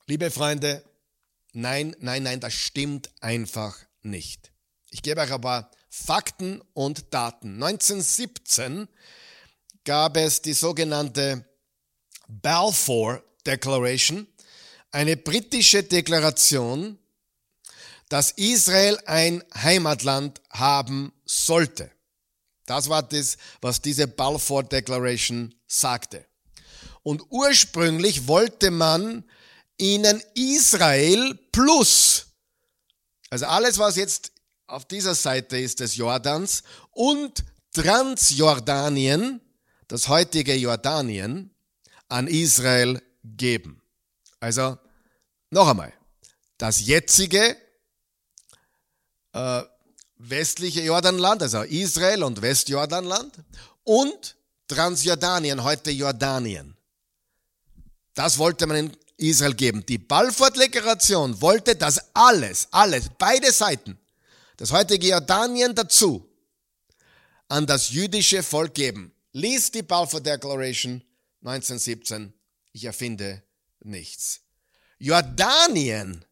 Liebe 0.05 0.31
Freunde, 0.31 0.83
Nein, 1.59 1.95
nein, 2.01 2.21
nein, 2.21 2.39
das 2.39 2.53
stimmt 2.53 3.09
einfach 3.19 3.75
nicht. 4.03 4.51
Ich 4.91 5.01
gebe 5.01 5.21
euch 5.21 5.31
aber 5.31 5.71
Fakten 5.89 6.61
und 6.73 7.11
Daten. 7.11 7.55
1917 7.55 8.87
gab 9.83 10.17
es 10.17 10.43
die 10.43 10.53
sogenannte 10.53 11.43
Balfour 12.27 13.23
Declaration, 13.43 14.27
eine 14.91 15.17
britische 15.17 15.81
Deklaration, 15.81 16.99
dass 18.09 18.31
Israel 18.31 18.99
ein 19.05 19.43
Heimatland 19.53 20.41
haben 20.49 21.11
sollte. 21.25 21.91
Das 22.65 22.89
war 22.89 23.03
das, 23.03 23.37
was 23.61 23.81
diese 23.81 24.07
Balfour 24.07 24.63
Declaration 24.63 25.53
sagte. 25.67 26.25
Und 27.03 27.23
ursprünglich 27.29 28.27
wollte 28.27 28.71
man 28.71 29.23
ihnen 29.77 30.21
Israel 30.35 31.35
plus, 31.51 32.27
also 33.29 33.45
alles, 33.45 33.77
was 33.77 33.95
jetzt 33.95 34.31
auf 34.67 34.85
dieser 34.85 35.15
Seite 35.15 35.57
ist 35.57 35.79
des 35.79 35.95
Jordans 35.95 36.63
und 36.91 37.45
Transjordanien, 37.73 39.39
das 39.87 40.07
heutige 40.09 40.55
Jordanien, 40.55 41.51
an 42.09 42.27
Israel 42.27 43.01
geben. 43.23 43.81
Also 44.39 44.77
noch 45.49 45.67
einmal, 45.69 45.93
das 46.57 46.85
jetzige 46.85 47.55
äh, 49.33 49.61
westliche 50.17 50.81
Jordanland, 50.81 51.41
also 51.43 51.61
Israel 51.63 52.23
und 52.23 52.41
Westjordanland 52.41 53.33
und 53.83 54.35
Transjordanien, 54.67 55.63
heute 55.63 55.91
Jordanien. 55.91 56.75
Das 58.13 58.37
wollte 58.37 58.65
man 58.65 58.77
in 58.77 58.97
Israel 59.17 59.53
geben. 59.53 59.85
Die 59.85 59.97
Balfour-Deklaration 59.97 61.39
wollte, 61.41 61.75
dass 61.75 62.01
alles, 62.13 62.67
alles, 62.71 63.09
beide 63.17 63.51
Seiten, 63.51 63.97
das 64.57 64.71
heutige 64.71 65.09
Jordanien 65.09 65.73
dazu, 65.75 66.27
an 67.47 67.65
das 67.65 67.89
jüdische 67.89 68.43
Volk 68.43 68.73
geben. 68.73 69.13
Lies 69.31 69.71
die 69.71 69.83
Balfour 69.83 70.19
Declaration 70.19 71.01
1917. 71.41 72.33
Ich 72.73 72.83
erfinde 72.83 73.43
nichts. 73.81 74.41
Jordanien 74.99 76.25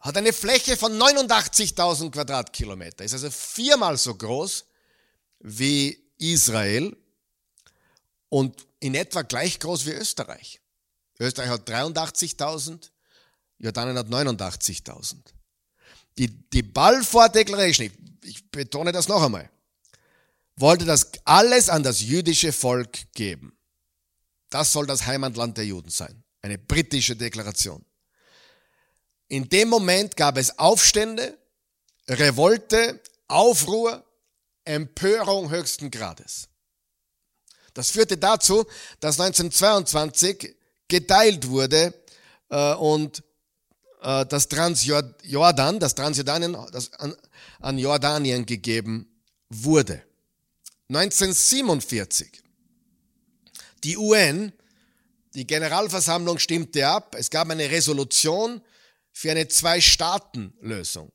hat 0.00 0.16
eine 0.16 0.32
Fläche 0.32 0.76
von 0.76 0.96
89.000 0.96 2.10
Quadratkilometer, 2.10 3.04
ist 3.04 3.14
also 3.14 3.30
viermal 3.30 3.96
so 3.96 4.14
groß 4.14 4.64
wie 5.40 5.98
Israel 6.18 6.96
und 8.28 8.66
in 8.80 8.94
etwa 8.94 9.22
gleich 9.22 9.58
groß 9.58 9.86
wie 9.86 9.92
Österreich. 9.92 10.60
Österreich 11.18 11.48
hat 11.48 11.68
83.000, 11.68 12.90
Jordanien 13.58 13.98
hat 13.98 14.06
89.000. 14.06 15.16
Die, 16.16 16.28
die 16.28 16.62
Balfour 16.62 17.28
Declaration, 17.28 17.86
ich, 17.86 18.28
ich 18.28 18.50
betone 18.50 18.92
das 18.92 19.08
noch 19.08 19.22
einmal, 19.22 19.50
wollte 20.56 20.84
das 20.84 21.10
alles 21.24 21.68
an 21.68 21.82
das 21.82 22.00
jüdische 22.00 22.52
Volk 22.52 23.12
geben. 23.14 23.56
Das 24.50 24.72
soll 24.72 24.86
das 24.86 25.06
Heimatland 25.06 25.56
der 25.56 25.66
Juden 25.66 25.90
sein. 25.90 26.22
Eine 26.40 26.58
britische 26.58 27.16
Deklaration. 27.16 27.84
In 29.28 29.48
dem 29.48 29.68
Moment 29.68 30.16
gab 30.16 30.38
es 30.38 30.58
Aufstände, 30.58 31.36
Revolte, 32.08 33.00
Aufruhr, 33.28 34.04
Empörung 34.64 35.50
höchsten 35.50 35.90
Grades. 35.90 36.48
Das 37.74 37.90
führte 37.90 38.16
dazu, 38.16 38.66
dass 39.00 39.20
1922 39.20 40.56
geteilt 40.88 41.48
wurde 41.48 41.94
äh, 42.48 42.74
und 42.74 43.22
äh, 44.02 44.24
das 44.26 44.48
Transjordan, 44.48 45.78
das 45.78 45.94
Transjordanien, 45.94 46.56
das 46.72 46.92
an, 46.94 47.14
an 47.60 47.78
Jordanien 47.78 48.46
gegeben 48.46 49.06
wurde. 49.50 50.02
1947. 50.88 52.42
Die 53.84 53.96
UN, 53.96 54.52
die 55.34 55.46
Generalversammlung 55.46 56.38
stimmte 56.38 56.86
ab. 56.88 57.14
Es 57.16 57.28
gab 57.30 57.50
eine 57.50 57.70
Resolution 57.70 58.62
für 59.18 59.32
eine 59.32 59.48
Zwei-Staaten-Lösung. 59.48 61.10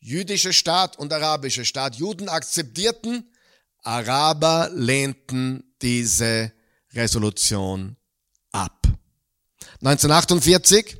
Jüdischer 0.00 0.54
Staat 0.54 0.98
und 0.98 1.12
arabischer 1.12 1.66
Staat. 1.66 1.96
Juden 1.96 2.30
akzeptierten, 2.30 3.30
Araber 3.82 4.70
lehnten 4.72 5.62
diese 5.82 6.54
Resolution 6.94 7.98
ab. 8.50 8.88
1948 9.82 10.96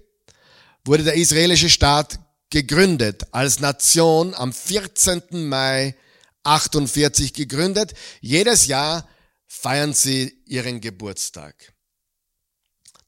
wurde 0.85 1.05
der 1.05 1.15
israelische 1.15 1.71
Staat 1.71 2.19
gegründet, 2.51 3.23
als 3.33 3.61
Nation 3.61 4.35
am 4.35 4.53
14. 4.53 5.49
Mai 5.49 5.97
48 6.43 7.33
gegründet. 7.33 7.95
Jedes 8.21 8.67
Jahr 8.67 9.09
feiern 9.47 9.95
sie 9.95 10.43
ihren 10.45 10.83
Geburtstag. 10.83 11.73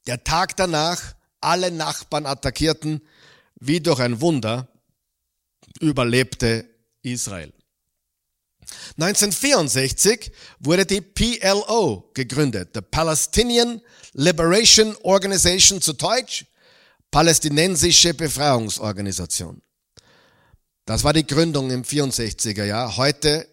Der 0.07 0.23
Tag 0.23 0.57
danach, 0.57 1.13
alle 1.39 1.69
Nachbarn 1.69 2.25
attackierten, 2.25 3.07
wie 3.59 3.79
durch 3.79 3.99
ein 3.99 4.19
Wunder, 4.21 4.67
überlebte 5.79 6.67
Israel. 7.01 7.53
1964 8.99 10.31
wurde 10.59 10.85
die 10.85 11.01
PLO 11.01 12.11
gegründet, 12.13 12.71
the 12.73 12.81
Palestinian 12.81 13.81
Liberation 14.13 14.95
Organization 15.03 15.81
zu 15.81 15.93
Deutsch, 15.93 16.45
Palästinensische 17.09 18.13
Befreiungsorganisation. 18.13 19.61
Das 20.85 21.03
war 21.03 21.13
die 21.13 21.25
Gründung 21.25 21.71
im 21.71 21.83
64er 21.83 22.65
Jahr. 22.65 22.97
Heute 22.97 23.47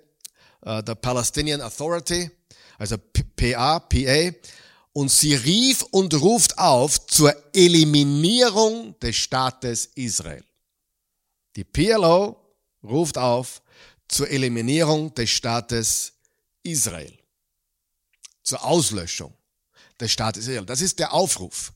uh, 0.66 0.80
the 0.84 0.94
Palestinian 0.94 1.60
Authority, 1.60 2.30
also 2.78 2.96
PA, 3.36 3.78
PA. 3.78 4.32
Und 4.94 5.10
sie 5.10 5.34
rief 5.34 5.82
und 5.90 6.14
ruft 6.14 6.56
auf 6.56 7.06
zur 7.06 7.34
Eliminierung 7.52 8.98
des 9.00 9.16
Staates 9.16 9.90
Israel. 9.96 10.44
Die 11.56 11.64
PLO 11.64 12.36
ruft 12.82 13.18
auf 13.18 13.60
zur 14.08 14.30
Eliminierung 14.30 15.12
des 15.14 15.30
Staates 15.30 16.12
Israel, 16.62 17.12
zur 18.42 18.64
Auslöschung 18.64 19.34
des 20.00 20.12
Staates 20.12 20.44
Israel. 20.46 20.64
Das 20.64 20.80
ist 20.80 20.98
der 21.00 21.12
Aufruf. 21.12 21.72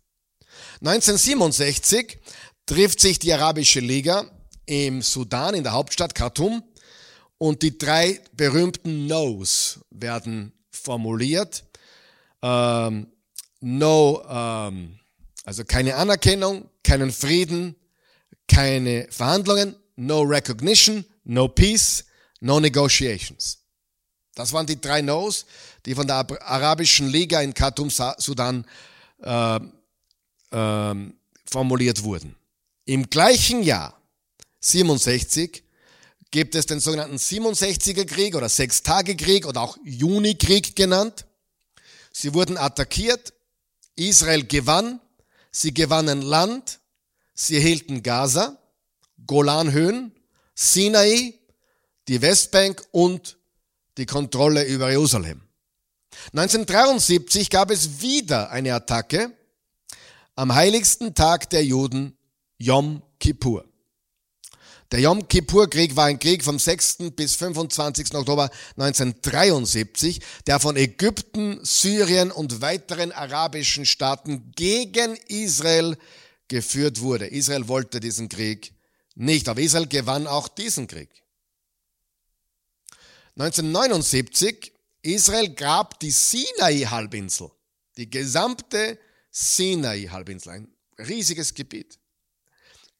1967 0.81 2.18
trifft 2.66 3.00
sich 3.00 3.18
die 3.18 3.33
Arabische 3.33 3.81
Liga 3.81 4.31
im 4.66 5.02
Sudan, 5.02 5.54
in 5.54 5.64
der 5.64 5.72
Hauptstadt 5.72 6.14
Khartoum, 6.14 6.62
und 7.38 7.62
die 7.62 7.78
drei 7.78 8.20
berühmten 8.33 9.07
No's 9.07 9.81
werden 9.90 10.52
formuliert. 10.70 11.64
Ähm, 12.42 13.09
no, 13.61 14.22
ähm, 14.29 14.98
also 15.44 15.64
keine 15.64 15.96
Anerkennung, 15.96 16.68
keinen 16.83 17.12
Frieden, 17.12 17.74
keine 18.46 19.07
Verhandlungen, 19.11 19.77
no 19.96 20.22
recognition, 20.22 21.05
no 21.24 21.48
peace, 21.48 22.05
no 22.40 22.61
negotiations. 22.61 23.59
Das 24.35 24.53
waren 24.53 24.66
die 24.66 24.81
drei 24.81 25.03
No's, 25.03 25.46
die 25.85 25.94
von 25.94 26.07
der 26.07 26.16
Arabischen 26.16 27.09
Liga 27.09 27.40
in 27.40 27.55
Khartoum, 27.55 27.90
Sudan 27.90 28.64
äh, 29.22 29.61
äh, 30.51 30.94
formuliert 31.44 32.03
wurden. 32.05 32.37
Im 32.85 33.11
gleichen 33.11 33.62
Jahr, 33.62 34.01
67, 34.61 35.64
gibt 36.31 36.55
es 36.55 36.66
den 36.66 36.81
sogenannten 36.81 37.16
67er 37.16 38.05
Krieg 38.05 38.35
oder 38.35 38.48
Sechstagekrieg 38.48 39.46
oder 39.46 39.62
auch 39.62 39.77
Junikrieg 39.85 40.77
genannt. 40.77 41.27
Sie 42.12 42.34
wurden 42.34 42.56
attackiert, 42.56 43.32
Israel 43.96 44.44
gewann, 44.44 45.00
sie 45.50 45.74
gewannen 45.74 46.22
Land, 46.22 46.80
sie 47.34 47.56
erhielten 47.56 48.02
Gaza, 48.02 48.58
Golanhöhen, 49.26 50.12
Sinai, 50.54 51.34
die 52.08 52.22
Westbank 52.22 52.82
und 52.90 53.36
die 53.96 54.06
Kontrolle 54.06 54.64
über 54.64 54.90
Jerusalem. 54.90 55.42
1973 56.32 57.50
gab 57.50 57.70
es 57.70 58.00
wieder 58.00 58.50
eine 58.50 58.74
Attacke 58.74 59.32
am 60.34 60.54
heiligsten 60.54 61.14
Tag 61.14 61.50
der 61.50 61.64
Juden, 61.64 62.16
Yom 62.58 63.02
Kippur. 63.20 63.67
Der 64.90 65.01
Yom 65.01 65.29
Kippur-Krieg 65.29 65.96
war 65.96 66.07
ein 66.07 66.18
Krieg 66.18 66.42
vom 66.42 66.59
6. 66.59 67.11
bis 67.14 67.35
25. 67.35 68.14
Oktober 68.14 68.51
1973, 68.79 70.18
der 70.46 70.61
von 70.61 70.77
Ägypten, 70.77 71.62
Syrien 71.62 72.31
und 72.31 72.62
weiteren 72.62 73.12
arabischen 73.12 73.85
Staaten 73.85 74.51
gegen 74.57 75.16
Israel 75.27 75.98
geführt 76.48 77.01
wurde. 77.03 77.27
Israel 77.27 77.68
wollte 77.68 78.01
diesen 78.01 78.31
Krieg 78.31 78.72
nicht, 79.14 79.51
aber 79.51 79.61
Israel 79.61 79.88
gewann 79.88 80.27
auch 80.27 80.48
diesen 80.48 80.87
Krieg. 80.87 81.11
1979, 83.37 84.72
Israel 85.03 85.51
gab 85.51 86.01
die 86.01 86.11
Sinai-Halbinsel, 86.11 87.51
die 87.98 88.09
gesamte 88.09 88.98
Sinai-Halbinsel, 89.31 90.53
ein 90.53 90.68
riesiges 90.98 91.53
Gebiet, 91.53 91.98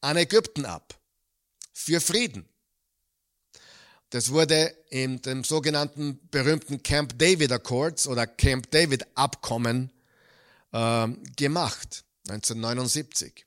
an 0.01 0.17
Ägypten 0.17 0.65
ab 0.65 0.98
für 1.79 2.01
Frieden. 2.01 2.45
Das 4.09 4.31
wurde 4.31 4.75
in 4.89 5.21
dem 5.21 5.43
sogenannten 5.43 6.19
berühmten 6.29 6.83
Camp 6.83 7.17
David 7.17 7.51
Accords 7.51 8.05
oder 8.07 8.27
Camp 8.27 8.69
David 8.71 9.05
Abkommen 9.15 9.91
äh, 10.73 11.07
gemacht, 11.37 12.03
1979. 12.27 13.45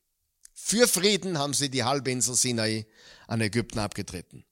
Für 0.55 0.89
Frieden 0.89 1.39
haben 1.39 1.53
sie 1.53 1.69
die 1.69 1.85
Halbinsel 1.85 2.35
Sinai 2.35 2.87
an 3.27 3.41
Ägypten 3.41 3.81
abgetreten. 3.81 4.45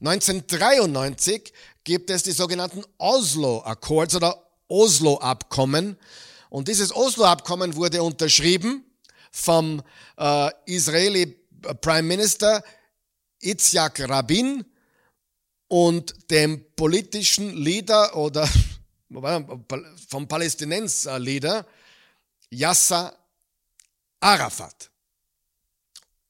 1993 0.00 1.52
gibt 1.84 2.10
es 2.10 2.22
die 2.24 2.32
sogenannten 2.32 2.82
Oslo 2.98 3.60
Accords 3.60 4.14
oder 4.16 4.44
Oslo 4.66 5.18
Abkommen. 5.18 5.96
Und 6.48 6.68
dieses 6.68 6.94
Oslo 6.94 7.24
Abkommen 7.24 7.76
wurde 7.76 8.02
unterschrieben 8.02 8.84
vom 9.30 9.82
äh, 10.16 10.50
Israeli 10.66 11.38
Prime 11.80 12.02
Minister 12.02 12.64
Itzhak 13.40 14.00
Rabin 14.08 14.64
und 15.68 16.30
dem 16.30 16.64
politischen 16.74 17.56
Leader 17.56 18.16
oder 18.16 18.48
vom 20.08 20.28
Palästinenser-Leader 20.28 21.66
Yasser 22.50 23.16
Arafat. 24.20 24.90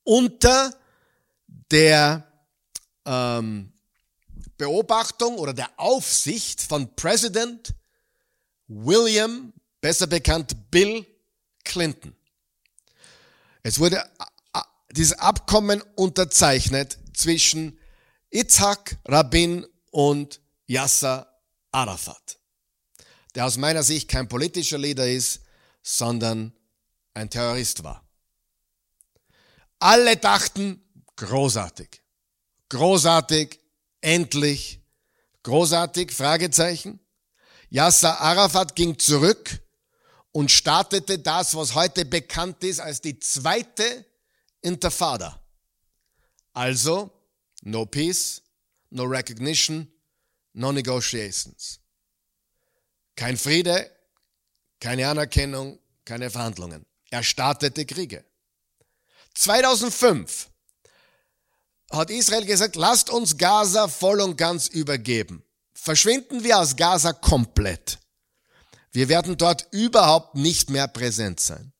Unter 0.05 0.75
der 1.71 2.27
ähm, 3.05 3.73
Beobachtung 4.57 5.39
oder 5.39 5.55
der 5.55 5.71
Aufsicht 5.77 6.63
von 6.63 6.95
Präsident 6.95 7.75
William, 8.69 9.53
besser 9.81 10.07
bekannt 10.07 10.71
Bill 10.71 11.07
Clinton. 11.65 12.15
Es 13.63 13.79
wurde 13.79 14.03
dieses 14.93 15.19
Abkommen 15.19 15.83
unterzeichnet 15.95 16.99
zwischen 17.15 17.79
Itzhak 18.31 18.99
Rabin 19.07 19.67
und 19.91 20.41
Yasser 20.67 21.27
Arafat, 21.73 22.39
der 23.35 23.47
aus 23.47 23.57
meiner 23.57 23.83
Sicht 23.83 24.09
kein 24.09 24.29
politischer 24.29 24.79
Leader 24.79 25.09
ist, 25.09 25.41
sondern 25.83 26.53
ein 27.15 27.31
Terrorist 27.31 27.83
war. 27.83 28.05
Alle 29.79 30.17
dachten, 30.17 30.83
großartig, 31.17 32.03
großartig, 32.69 33.59
endlich, 34.01 34.81
großartig, 35.43 36.13
Fragezeichen. 36.13 37.01
Yasser 37.71 38.21
Arafat 38.21 38.75
ging 38.77 38.99
zurück 38.99 39.61
und 40.33 40.51
startete 40.51 41.19
das, 41.19 41.55
was 41.55 41.75
heute 41.75 42.05
bekannt 42.05 42.63
ist 42.65 42.81
als 42.81 43.01
die 43.01 43.19
zweite 43.19 44.05
Intifada. 44.61 45.40
Also, 46.61 47.11
no 47.63 47.87
peace, 47.87 48.43
no 48.91 49.05
recognition, 49.05 49.89
no 50.53 50.73
negotiations. 50.73 51.81
Kein 53.17 53.39
Friede, 53.39 53.91
keine 54.79 55.09
Anerkennung, 55.09 55.79
keine 56.05 56.29
Verhandlungen. 56.29 56.85
Er 57.11 57.23
startete 57.23 57.87
Kriege. 57.87 58.27
2005 59.37 60.51
hat 61.93 62.11
Israel 62.11 62.45
gesagt, 62.45 62.77
lasst 62.77 63.09
uns 63.09 63.39
Gaza 63.39 63.89
voll 63.89 64.21
und 64.21 64.37
ganz 64.37 64.69
übergeben. 64.69 65.43
Verschwinden 65.73 66.45
wir 66.45 66.59
aus 66.59 66.77
Gaza 66.77 67.15
komplett. 67.15 67.99
Wir 68.93 69.09
werden 69.09 69.39
dort 69.39 69.67
überhaupt 69.71 70.35
nicht 70.35 70.69
mehr 70.69 70.89
präsent 70.89 71.41
sein. 71.41 71.73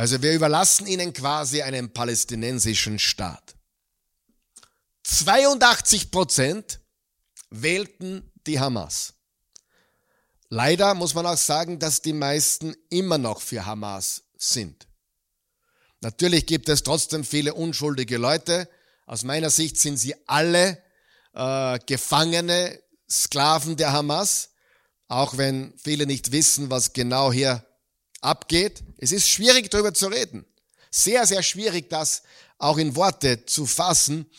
Also 0.00 0.22
wir 0.22 0.32
überlassen 0.32 0.86
ihnen 0.86 1.12
quasi 1.12 1.60
einen 1.60 1.92
palästinensischen 1.92 2.98
Staat. 2.98 3.54
82 5.02 6.10
Prozent 6.10 6.80
wählten 7.50 8.32
die 8.46 8.58
Hamas. 8.58 9.12
Leider 10.48 10.94
muss 10.94 11.12
man 11.12 11.26
auch 11.26 11.36
sagen, 11.36 11.78
dass 11.78 12.00
die 12.00 12.14
meisten 12.14 12.74
immer 12.88 13.18
noch 13.18 13.42
für 13.42 13.66
Hamas 13.66 14.22
sind. 14.38 14.88
Natürlich 16.00 16.46
gibt 16.46 16.70
es 16.70 16.82
trotzdem 16.82 17.22
viele 17.22 17.52
unschuldige 17.52 18.16
Leute. 18.16 18.70
Aus 19.04 19.22
meiner 19.22 19.50
Sicht 19.50 19.78
sind 19.78 19.98
sie 19.98 20.14
alle 20.26 20.82
äh, 21.34 21.78
Gefangene, 21.84 22.82
Sklaven 23.06 23.76
der 23.76 23.92
Hamas, 23.92 24.48
auch 25.08 25.36
wenn 25.36 25.74
viele 25.76 26.06
nicht 26.06 26.32
wissen, 26.32 26.70
was 26.70 26.94
genau 26.94 27.30
hier 27.30 27.66
abgeht. 28.20 28.82
Es 28.98 29.12
ist 29.12 29.28
schwierig 29.28 29.70
darüber 29.70 29.94
zu 29.94 30.08
reden. 30.08 30.44
Sehr, 30.90 31.26
sehr 31.26 31.42
schwierig, 31.42 31.88
das 31.88 32.22
auch 32.58 32.78
in 32.78 32.96
Worte 32.96 33.44
zu 33.46 33.66
fassen. 33.66 34.30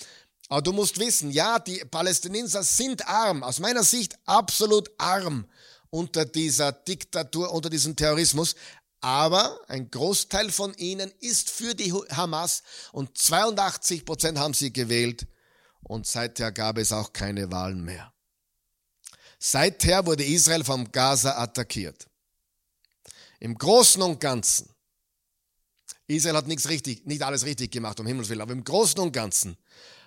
Aber 0.49 0.61
du 0.61 0.73
musst 0.73 0.99
wissen, 0.99 1.31
ja, 1.31 1.59
die 1.59 1.79
Palästinenser 1.85 2.63
sind 2.63 3.07
arm, 3.07 3.41
aus 3.43 3.59
meiner 3.59 3.83
Sicht 3.83 4.17
absolut 4.25 4.91
arm 4.97 5.45
unter 5.89 6.25
dieser 6.25 6.71
Diktatur, 6.71 7.51
unter 7.51 7.69
diesem 7.69 7.95
Terrorismus. 7.95 8.55
Aber 8.99 9.59
ein 9.67 9.89
Großteil 9.89 10.51
von 10.51 10.73
ihnen 10.75 11.11
ist 11.19 11.49
für 11.49 11.73
die 11.73 11.93
Hamas 11.93 12.63
und 12.91 13.17
82 13.17 14.05
Prozent 14.05 14.37
haben 14.37 14.53
sie 14.53 14.71
gewählt 14.71 15.25
und 15.83 16.05
seither 16.05 16.51
gab 16.51 16.77
es 16.77 16.91
auch 16.91 17.11
keine 17.11 17.51
Wahlen 17.51 17.83
mehr. 17.83 18.13
Seither 19.39 20.05
wurde 20.05 20.23
Israel 20.23 20.63
vom 20.63 20.91
Gaza 20.91 21.41
attackiert. 21.41 22.10
Im 23.41 23.57
Großen 23.57 24.01
und 24.03 24.19
Ganzen. 24.19 24.69
Israel 26.05 26.35
hat 26.35 26.47
nichts 26.47 26.69
richtig, 26.69 27.05
nicht 27.07 27.23
alles 27.23 27.43
richtig 27.43 27.71
gemacht, 27.71 27.99
um 27.99 28.05
Himmels 28.05 28.29
Willen, 28.29 28.41
aber 28.41 28.53
im 28.53 28.63
Großen 28.63 28.99
und 28.99 29.11
Ganzen 29.11 29.57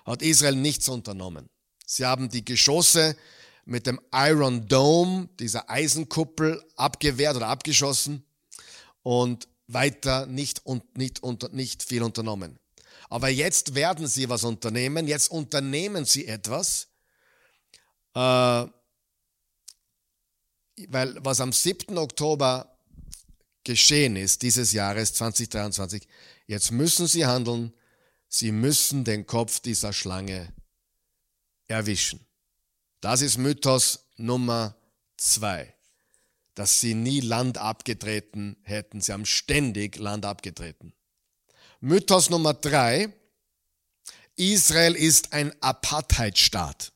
hat 0.04 0.22
Israel 0.22 0.54
nichts 0.54 0.88
unternommen. 0.88 1.50
Sie 1.84 2.06
haben 2.06 2.28
die 2.28 2.44
Geschosse 2.44 3.16
mit 3.64 3.88
dem 3.88 4.00
Iron 4.12 4.68
Dome, 4.68 5.28
dieser 5.40 5.68
Eisenkuppel, 5.68 6.62
abgewehrt 6.76 7.34
oder 7.36 7.48
abgeschossen 7.48 8.24
und 9.02 9.48
weiter 9.66 10.26
nicht 10.26 10.64
und 10.64 10.96
nicht, 10.96 11.22
und 11.22 11.52
nicht 11.52 11.82
viel 11.82 12.04
unternommen. 12.04 12.60
Aber 13.08 13.30
jetzt 13.30 13.74
werden 13.74 14.06
sie 14.06 14.28
was 14.28 14.44
unternehmen, 14.44 15.08
jetzt 15.08 15.28
unternehmen 15.28 16.04
sie 16.04 16.28
etwas, 16.28 16.86
äh, 18.14 18.66
weil 20.88 21.16
was 21.24 21.40
am 21.40 21.52
7. 21.52 21.98
Oktober 21.98 22.73
geschehen 23.64 24.16
ist, 24.16 24.42
dieses 24.42 24.72
Jahres 24.72 25.14
2023, 25.14 26.06
jetzt 26.46 26.70
müssen 26.70 27.06
sie 27.06 27.26
handeln, 27.26 27.72
sie 28.28 28.52
müssen 28.52 29.04
den 29.04 29.26
Kopf 29.26 29.60
dieser 29.60 29.92
Schlange 29.92 30.52
erwischen. 31.66 32.20
Das 33.00 33.20
ist 33.20 33.38
Mythos 33.38 34.06
Nummer 34.16 34.76
zwei, 35.16 35.74
dass 36.54 36.80
sie 36.80 36.94
nie 36.94 37.20
Land 37.20 37.58
abgetreten 37.58 38.56
hätten. 38.62 39.00
Sie 39.00 39.12
haben 39.12 39.26
ständig 39.26 39.96
Land 39.96 40.24
abgetreten. 40.24 40.92
Mythos 41.80 42.30
Nummer 42.30 42.54
drei, 42.54 43.12
Israel 44.36 44.94
ist 44.94 45.32
ein 45.32 45.52
Apartheidstaat. 45.62 46.92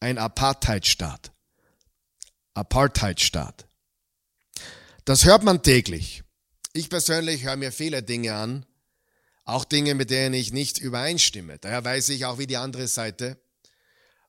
Ein 0.00 0.18
Apartheidstaat. 0.18 1.32
Apartheidstaat. 2.54 3.65
Das 5.06 5.24
hört 5.24 5.44
man 5.44 5.62
täglich. 5.62 6.24
Ich 6.72 6.90
persönlich 6.90 7.44
höre 7.44 7.54
mir 7.54 7.70
viele 7.70 8.02
Dinge 8.02 8.34
an, 8.34 8.66
auch 9.44 9.64
Dinge, 9.64 9.94
mit 9.94 10.10
denen 10.10 10.34
ich 10.34 10.52
nicht 10.52 10.78
übereinstimme. 10.78 11.58
Daher 11.60 11.84
weiß 11.84 12.08
ich 12.08 12.24
auch, 12.24 12.38
wie 12.38 12.48
die 12.48 12.56
andere 12.56 12.88
Seite 12.88 13.38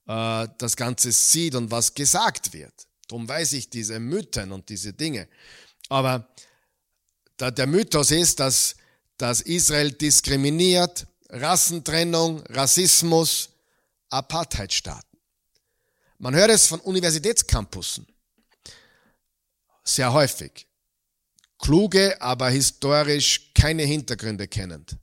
äh, 0.06 0.48
das 0.60 0.76
Ganze 0.76 1.12
sieht 1.12 1.56
und 1.56 1.72
was 1.72 1.96
gesagt 1.96 2.54
wird. 2.54 2.88
Darum 3.08 3.28
weiß 3.28 3.54
ich 3.54 3.72
diese 3.72 4.00
Mythen 4.00 4.52
und 4.52 4.70
diese 4.70 4.94
Dinge. 4.94 5.28
Aber 5.90 6.32
da 7.38 7.50
der 7.50 7.66
Mythos 7.66 8.12
ist, 8.12 8.40
dass, 8.40 8.76
dass 9.18 9.42
Israel 9.42 9.92
diskriminiert, 9.94 11.08
Rassentrennung, 11.30 12.44
Rassismus, 12.50 13.50
Apartheidstaaten. 14.12 15.20
Man 16.20 16.36
hört 16.36 16.52
es 16.52 16.68
von 16.68 16.80
Universitätscampussen 16.82 18.06
sehr 19.88 20.14
häufig. 20.14 20.67
Kluge, 21.60 22.22
aber 22.22 22.50
historisch 22.50 23.52
keine 23.54 23.84
Hintergründe 23.84 24.48
kennend. 24.48 24.96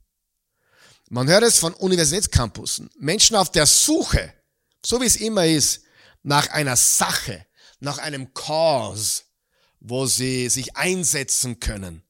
Man 1.09 1.27
hört 1.27 1.43
es 1.43 1.59
von 1.59 1.73
Universitätscampussen. 1.73 2.89
Menschen 2.97 3.35
auf 3.35 3.51
der 3.51 3.65
Suche 3.65 4.33
so 4.85 5.01
wie 5.01 5.05
es 5.05 5.15
immer 5.15 5.45
ist, 5.45 5.81
nach 6.23 6.49
einer 6.49 6.75
Sache, 6.75 7.45
nach 7.79 7.97
einem 7.97 8.33
Cause, 8.33 9.23
wo 9.79 10.05
sie 10.05 10.49
sich 10.49 10.75
einsetzen 10.75 11.59
können, 11.59 12.03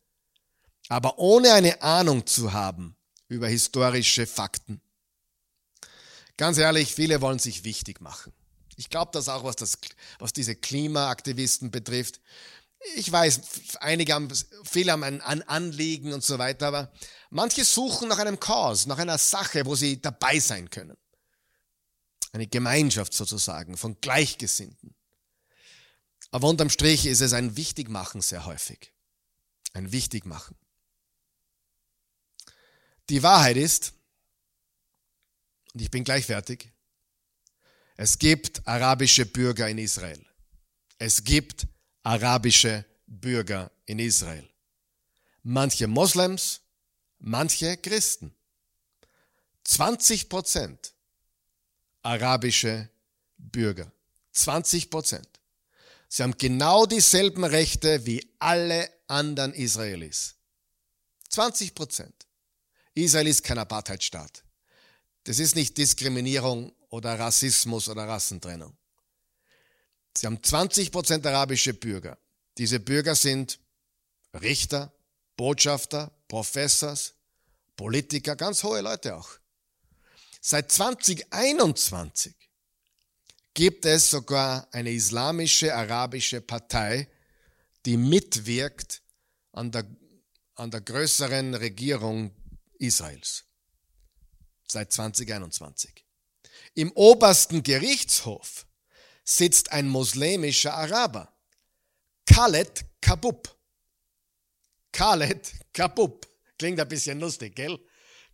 aber 0.89 1.17
ohne 1.17 1.53
eine 1.53 1.81
Ahnung 1.81 2.25
zu 2.25 2.53
haben 2.53 2.95
über 3.27 3.47
historische 3.47 4.27
Fakten. 4.27 4.81
Ganz 6.37 6.57
ehrlich, 6.57 6.93
viele 6.93 7.21
wollen 7.21 7.39
sich 7.39 7.63
wichtig 7.63 8.01
machen. 8.01 8.33
Ich 8.77 8.89
glaube 8.89 9.11
das 9.13 9.29
auch, 9.29 9.45
was, 9.45 9.55
das, 9.55 9.77
was 10.19 10.33
diese 10.33 10.53
Klimaaktivisten 10.53 11.71
betrifft. 11.71 12.19
Ich 12.95 13.11
weiß, 13.11 13.41
einige 13.79 14.13
haben, 14.13 14.29
viele 14.63 14.91
haben 14.91 15.03
ein 15.03 15.21
Anliegen 15.21 16.13
und 16.13 16.23
so 16.23 16.37
weiter, 16.37 16.67
aber 16.67 16.91
manche 17.29 17.65
suchen 17.65 18.07
nach 18.07 18.19
einem 18.19 18.39
Cause, 18.39 18.87
nach 18.87 18.99
einer 18.99 19.17
Sache, 19.17 19.65
wo 19.65 19.75
sie 19.75 20.01
dabei 20.01 20.39
sein 20.39 20.69
können 20.69 20.95
eine 22.35 22.47
Gemeinschaft 22.47 23.13
sozusagen 23.13 23.77
von 23.77 23.99
Gleichgesinnten. 24.01 24.93
Aber 26.31 26.49
unterm 26.49 26.69
Strich 26.69 27.05
ist 27.05 27.21
es 27.21 27.33
ein 27.33 27.55
Wichtigmachen 27.55 28.21
sehr 28.21 28.45
häufig. 28.45 28.91
Ein 29.73 29.91
Wichtigmachen. 29.93 30.57
Die 33.09 33.23
Wahrheit 33.23 33.55
ist, 33.55 33.93
und 35.73 35.81
ich 35.81 35.89
bin 35.89 36.03
gleich 36.03 36.25
fertig, 36.25 36.73
es 37.95 38.19
gibt 38.19 38.67
arabische 38.67 39.25
Bürger 39.25 39.69
in 39.69 39.77
Israel. 39.77 40.23
Es 40.97 41.23
gibt 41.23 41.67
arabische 42.05 42.85
Bürger 43.07 43.71
in 43.85 43.99
Israel. 43.99 44.47
Manche 45.43 45.87
Moslems, 45.87 46.61
manche 47.19 47.77
Christen. 47.77 48.33
20 49.63 50.29
Prozent 50.29 50.93
arabische 52.03 52.89
Bürger. 53.37 53.91
20 54.33 54.89
Prozent. 54.91 55.27
Sie 56.07 56.21
haben 56.21 56.37
genau 56.37 56.85
dieselben 56.85 57.43
Rechte 57.43 58.05
wie 58.05 58.23
alle 58.37 58.89
anderen 59.07 59.53
Israelis. 59.53 60.35
20 61.29 61.73
Prozent. 61.73 62.13
Israel 62.93 63.27
ist 63.27 63.43
kein 63.43 63.57
Apartheidstaat. 63.57 64.43
Das 65.23 65.39
ist 65.39 65.55
nicht 65.55 65.75
Diskriminierung 65.77 66.71
oder 66.89 67.17
Rassismus 67.17 67.89
oder 67.89 68.07
Rassentrennung. 68.07 68.77
Sie 70.17 70.25
haben 70.27 70.41
20 70.41 70.91
Prozent 70.91 71.25
arabische 71.25 71.73
Bürger. 71.73 72.17
Diese 72.57 72.79
Bürger 72.79 73.15
sind 73.15 73.59
Richter, 74.33 74.93
Botschafter, 75.35 76.11
Professors, 76.27 77.13
Politiker, 77.75 78.35
ganz 78.35 78.63
hohe 78.63 78.81
Leute 78.81 79.15
auch. 79.15 79.29
Seit 80.39 80.71
2021 80.71 82.33
gibt 83.53 83.85
es 83.85 84.09
sogar 84.09 84.67
eine 84.71 84.91
islamische 84.91 85.73
arabische 85.73 86.41
Partei, 86.41 87.09
die 87.85 87.97
mitwirkt 87.97 89.01
an 89.51 89.71
der, 89.71 89.85
an 90.55 90.71
der 90.71 90.81
größeren 90.81 91.55
Regierung 91.55 92.31
Israels. 92.79 93.45
Seit 94.67 94.91
2021. 94.93 96.05
Im 96.73 96.91
obersten 96.91 97.63
Gerichtshof 97.63 98.64
sitzt 99.25 99.71
ein 99.73 99.87
muslimischer 99.87 100.73
Araber, 100.73 101.33
Khaled 102.25 102.85
Kabub. 103.01 103.53
Khaled 104.93 105.51
Kabub. 105.73 106.25
Klingt 106.57 106.79
ein 106.79 106.87
bisschen 106.87 107.19
lustig, 107.19 107.55
gell? 107.55 107.77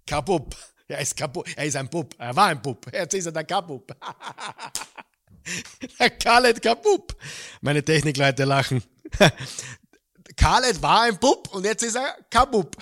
Kabub. 0.06 0.56
Er 0.92 1.00
ist 1.00 1.16
kaputt. 1.16 1.48
Er 1.56 1.66
ist 1.66 1.76
ein 1.78 1.90
Bub. 1.90 2.14
Er 2.18 2.36
war 2.36 2.48
ein 2.48 2.62
Bub. 2.62 2.86
Jetzt 2.92 3.14
ist 3.14 3.26
er 3.26 3.32
der 3.32 3.46
Kabub. 3.46 3.96
der 6.00 6.10
Khaled 6.10 6.62
Kabub. 6.62 7.16
Meine 7.62 7.84
Technikleute 7.84 8.44
lachen. 8.44 8.84
Khaled 10.36 10.82
war 10.82 11.04
ein 11.04 11.18
Bub 11.18 11.54
und 11.54 11.64
jetzt 11.64 11.84
ist 11.84 11.96
er 11.96 12.18
Kabub. 12.30 12.76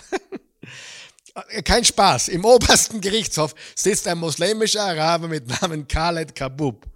Kein 1.63 1.86
Spaß. 1.86 2.30
Im 2.30 2.43
obersten 2.43 3.00
Gerichtshof 3.00 3.54
sitzt 3.76 4.08
ein 4.08 4.17
muslimischer 4.17 4.84
Araber 4.84 5.28
mit 5.28 5.48
Namen 5.48 5.88
Khaled 5.88 6.34
Kabub. 6.34 6.88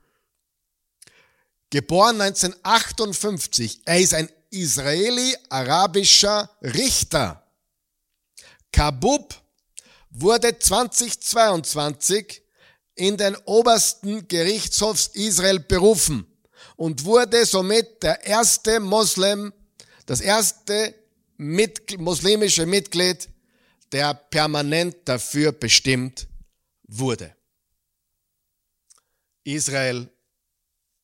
Geboren 1.73 2.21
1958. 2.21 3.81
Er 3.85 3.99
ist 3.99 4.13
ein 4.13 4.29
israeli-arabischer 4.51 6.47
Richter. 6.61 7.43
Kabub 8.71 9.33
wurde 10.11 10.59
2022 10.59 12.43
in 12.93 13.17
den 13.17 13.35
obersten 13.45 14.27
Gerichtshof 14.27 15.09
Israel 15.15 15.61
berufen 15.61 16.27
und 16.75 17.05
wurde 17.05 17.43
somit 17.43 18.03
der 18.03 18.23
erste 18.23 18.79
Moslem, 18.79 19.51
das 20.05 20.21
erste 20.21 20.93
mit, 21.37 21.99
muslimische 21.99 22.67
Mitglied, 22.67 23.27
der 23.91 24.13
permanent 24.13 24.97
dafür 25.05 25.51
bestimmt 25.51 26.27
wurde. 26.83 27.35
Israel 29.43 30.12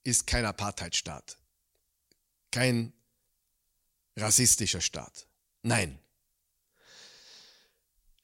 ist 0.09 0.27
kein 0.27 0.45
Apartheidstaat, 0.45 1.37
kein 2.51 2.93
rassistischer 4.17 4.81
Staat. 4.81 5.27
Nein, 5.61 5.99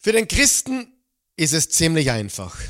für 0.05 0.11
den 0.11 0.27
Christen 0.27 0.93
ist 1.35 1.53
es 1.53 1.69
ziemlich 1.69 2.11
einfach. 2.11 2.61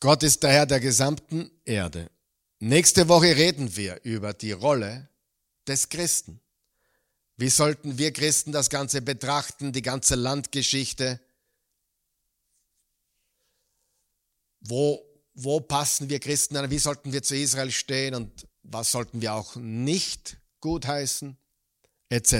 Gott 0.00 0.24
ist 0.24 0.42
der 0.42 0.50
Herr 0.50 0.66
der 0.66 0.80
gesamten 0.80 1.48
Erde. 1.64 2.10
Nächste 2.58 3.06
Woche 3.06 3.36
reden 3.36 3.76
wir 3.76 4.00
über 4.02 4.32
die 4.32 4.50
Rolle 4.50 5.08
des 5.68 5.88
Christen. 5.88 6.40
Wie 7.36 7.50
sollten 7.50 7.98
wir 7.98 8.12
Christen 8.12 8.50
das 8.50 8.68
Ganze 8.68 9.00
betrachten, 9.00 9.72
die 9.72 9.82
ganze 9.82 10.16
Landgeschichte? 10.16 11.20
Wo, 14.58 15.07
wo 15.40 15.60
passen 15.60 16.08
wir 16.10 16.18
Christen 16.18 16.56
an? 16.56 16.70
Wie 16.70 16.78
sollten 16.78 17.12
wir 17.12 17.22
zu 17.22 17.36
Israel 17.36 17.70
stehen 17.70 18.14
und 18.14 18.46
was 18.64 18.90
sollten 18.90 19.20
wir 19.20 19.34
auch 19.34 19.54
nicht 19.56 20.38
gutheißen? 20.60 21.36
Etc. 22.08 22.34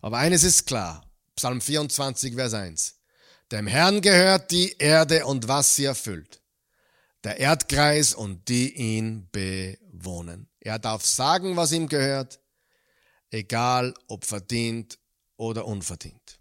Aber 0.00 0.18
eines 0.18 0.42
ist 0.42 0.66
klar, 0.66 1.04
Psalm 1.36 1.60
24, 1.60 2.34
Vers 2.34 2.54
1. 2.54 2.94
Dem 3.52 3.66
Herrn 3.66 4.00
gehört 4.00 4.50
die 4.50 4.74
Erde 4.78 5.26
und 5.26 5.48
was 5.48 5.74
sie 5.74 5.84
erfüllt. 5.84 6.40
der 7.24 7.38
Erdkreis 7.38 8.14
und 8.14 8.48
die 8.48 8.74
ihn 8.74 9.28
bewohnen. 9.30 10.48
Er 10.60 10.78
darf 10.78 11.04
sagen, 11.04 11.54
was 11.56 11.72
ihm 11.72 11.86
gehört, 11.86 12.40
egal 13.30 13.92
ob 14.06 14.24
verdient 14.24 14.98
oder 15.36 15.66
unverdient. 15.66 16.38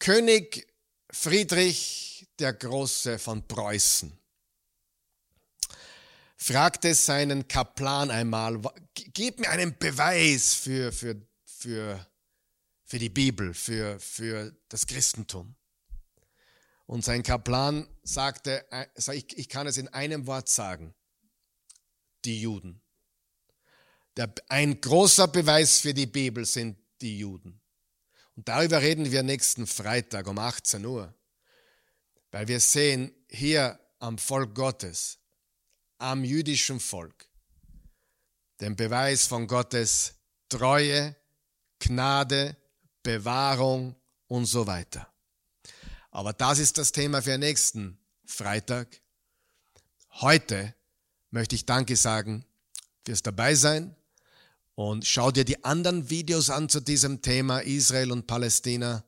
König 0.00 0.66
Friedrich 1.12 2.11
der 2.42 2.52
Große 2.54 3.18
von 3.18 3.46
Preußen 3.46 4.12
fragte 6.36 6.92
seinen 6.94 7.46
Kaplan 7.46 8.10
einmal, 8.10 8.60
gib 8.94 9.38
mir 9.38 9.50
einen 9.50 9.78
Beweis 9.78 10.54
für, 10.54 10.90
für, 10.90 11.14
für, 11.44 12.04
für 12.84 12.98
die 12.98 13.08
Bibel, 13.10 13.54
für, 13.54 13.98
für 14.00 14.52
das 14.68 14.86
Christentum. 14.86 15.54
Und 16.86 17.04
sein 17.04 17.22
Kaplan 17.22 17.86
sagte, 18.02 18.66
äh, 18.72 18.86
ich 19.36 19.48
kann 19.48 19.68
es 19.68 19.76
in 19.76 19.86
einem 19.88 20.26
Wort 20.26 20.48
sagen, 20.48 20.94
die 22.24 22.40
Juden. 22.40 22.82
Der, 24.16 24.34
ein 24.48 24.80
großer 24.80 25.28
Beweis 25.28 25.78
für 25.78 25.94
die 25.94 26.06
Bibel 26.06 26.44
sind 26.44 26.76
die 27.00 27.18
Juden. 27.18 27.60
Und 28.34 28.48
darüber 28.48 28.82
reden 28.82 29.12
wir 29.12 29.22
nächsten 29.22 29.66
Freitag 29.66 30.26
um 30.26 30.38
18 30.38 30.84
Uhr. 30.84 31.14
Weil 32.32 32.48
wir 32.48 32.60
sehen 32.60 33.14
hier 33.28 33.78
am 34.00 34.18
Volk 34.18 34.54
Gottes, 34.54 35.18
am 35.98 36.24
jüdischen 36.24 36.80
Volk, 36.80 37.28
den 38.60 38.74
Beweis 38.74 39.26
von 39.26 39.46
Gottes 39.46 40.14
Treue, 40.48 41.14
Gnade, 41.78 42.56
Bewahrung 43.02 43.94
und 44.26 44.46
so 44.46 44.66
weiter. 44.66 45.12
Aber 46.10 46.32
das 46.32 46.58
ist 46.58 46.78
das 46.78 46.92
Thema 46.92 47.22
für 47.22 47.38
nächsten 47.38 47.98
Freitag. 48.26 49.00
Heute 50.20 50.74
möchte 51.30 51.54
ich 51.54 51.64
Danke 51.64 51.96
sagen 51.96 52.44
fürs 53.04 53.22
Dabeisein 53.22 53.96
und 54.74 55.06
schau 55.06 55.30
dir 55.30 55.44
die 55.44 55.64
anderen 55.64 56.10
Videos 56.10 56.50
an 56.50 56.68
zu 56.68 56.80
diesem 56.80 57.22
Thema 57.22 57.60
Israel 57.60 58.12
und 58.12 58.26
Palästina 58.26 59.04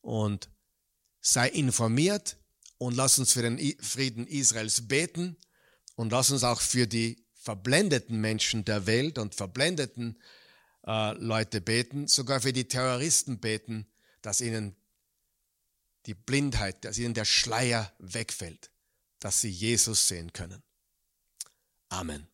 und 0.00 0.48
sei 1.20 1.48
informiert 1.48 2.37
und 2.78 2.94
lass 2.94 3.18
uns 3.18 3.32
für 3.32 3.42
den 3.42 3.58
Frieden 3.80 4.26
Israels 4.26 4.86
beten 4.88 5.36
und 5.96 6.12
lass 6.12 6.30
uns 6.30 6.44
auch 6.44 6.60
für 6.60 6.86
die 6.86 7.24
verblendeten 7.34 8.20
Menschen 8.20 8.64
der 8.64 8.86
Welt 8.86 9.18
und 9.18 9.34
verblendeten 9.34 10.20
äh, 10.86 11.12
Leute 11.14 11.60
beten, 11.60 12.06
sogar 12.06 12.40
für 12.40 12.52
die 12.52 12.68
Terroristen 12.68 13.40
beten, 13.40 13.86
dass 14.22 14.40
ihnen 14.40 14.76
die 16.06 16.14
Blindheit, 16.14 16.84
dass 16.84 16.98
ihnen 16.98 17.14
der 17.14 17.24
Schleier 17.24 17.92
wegfällt, 17.98 18.70
dass 19.18 19.40
sie 19.40 19.50
Jesus 19.50 20.08
sehen 20.08 20.32
können. 20.32 20.62
Amen. 21.88 22.27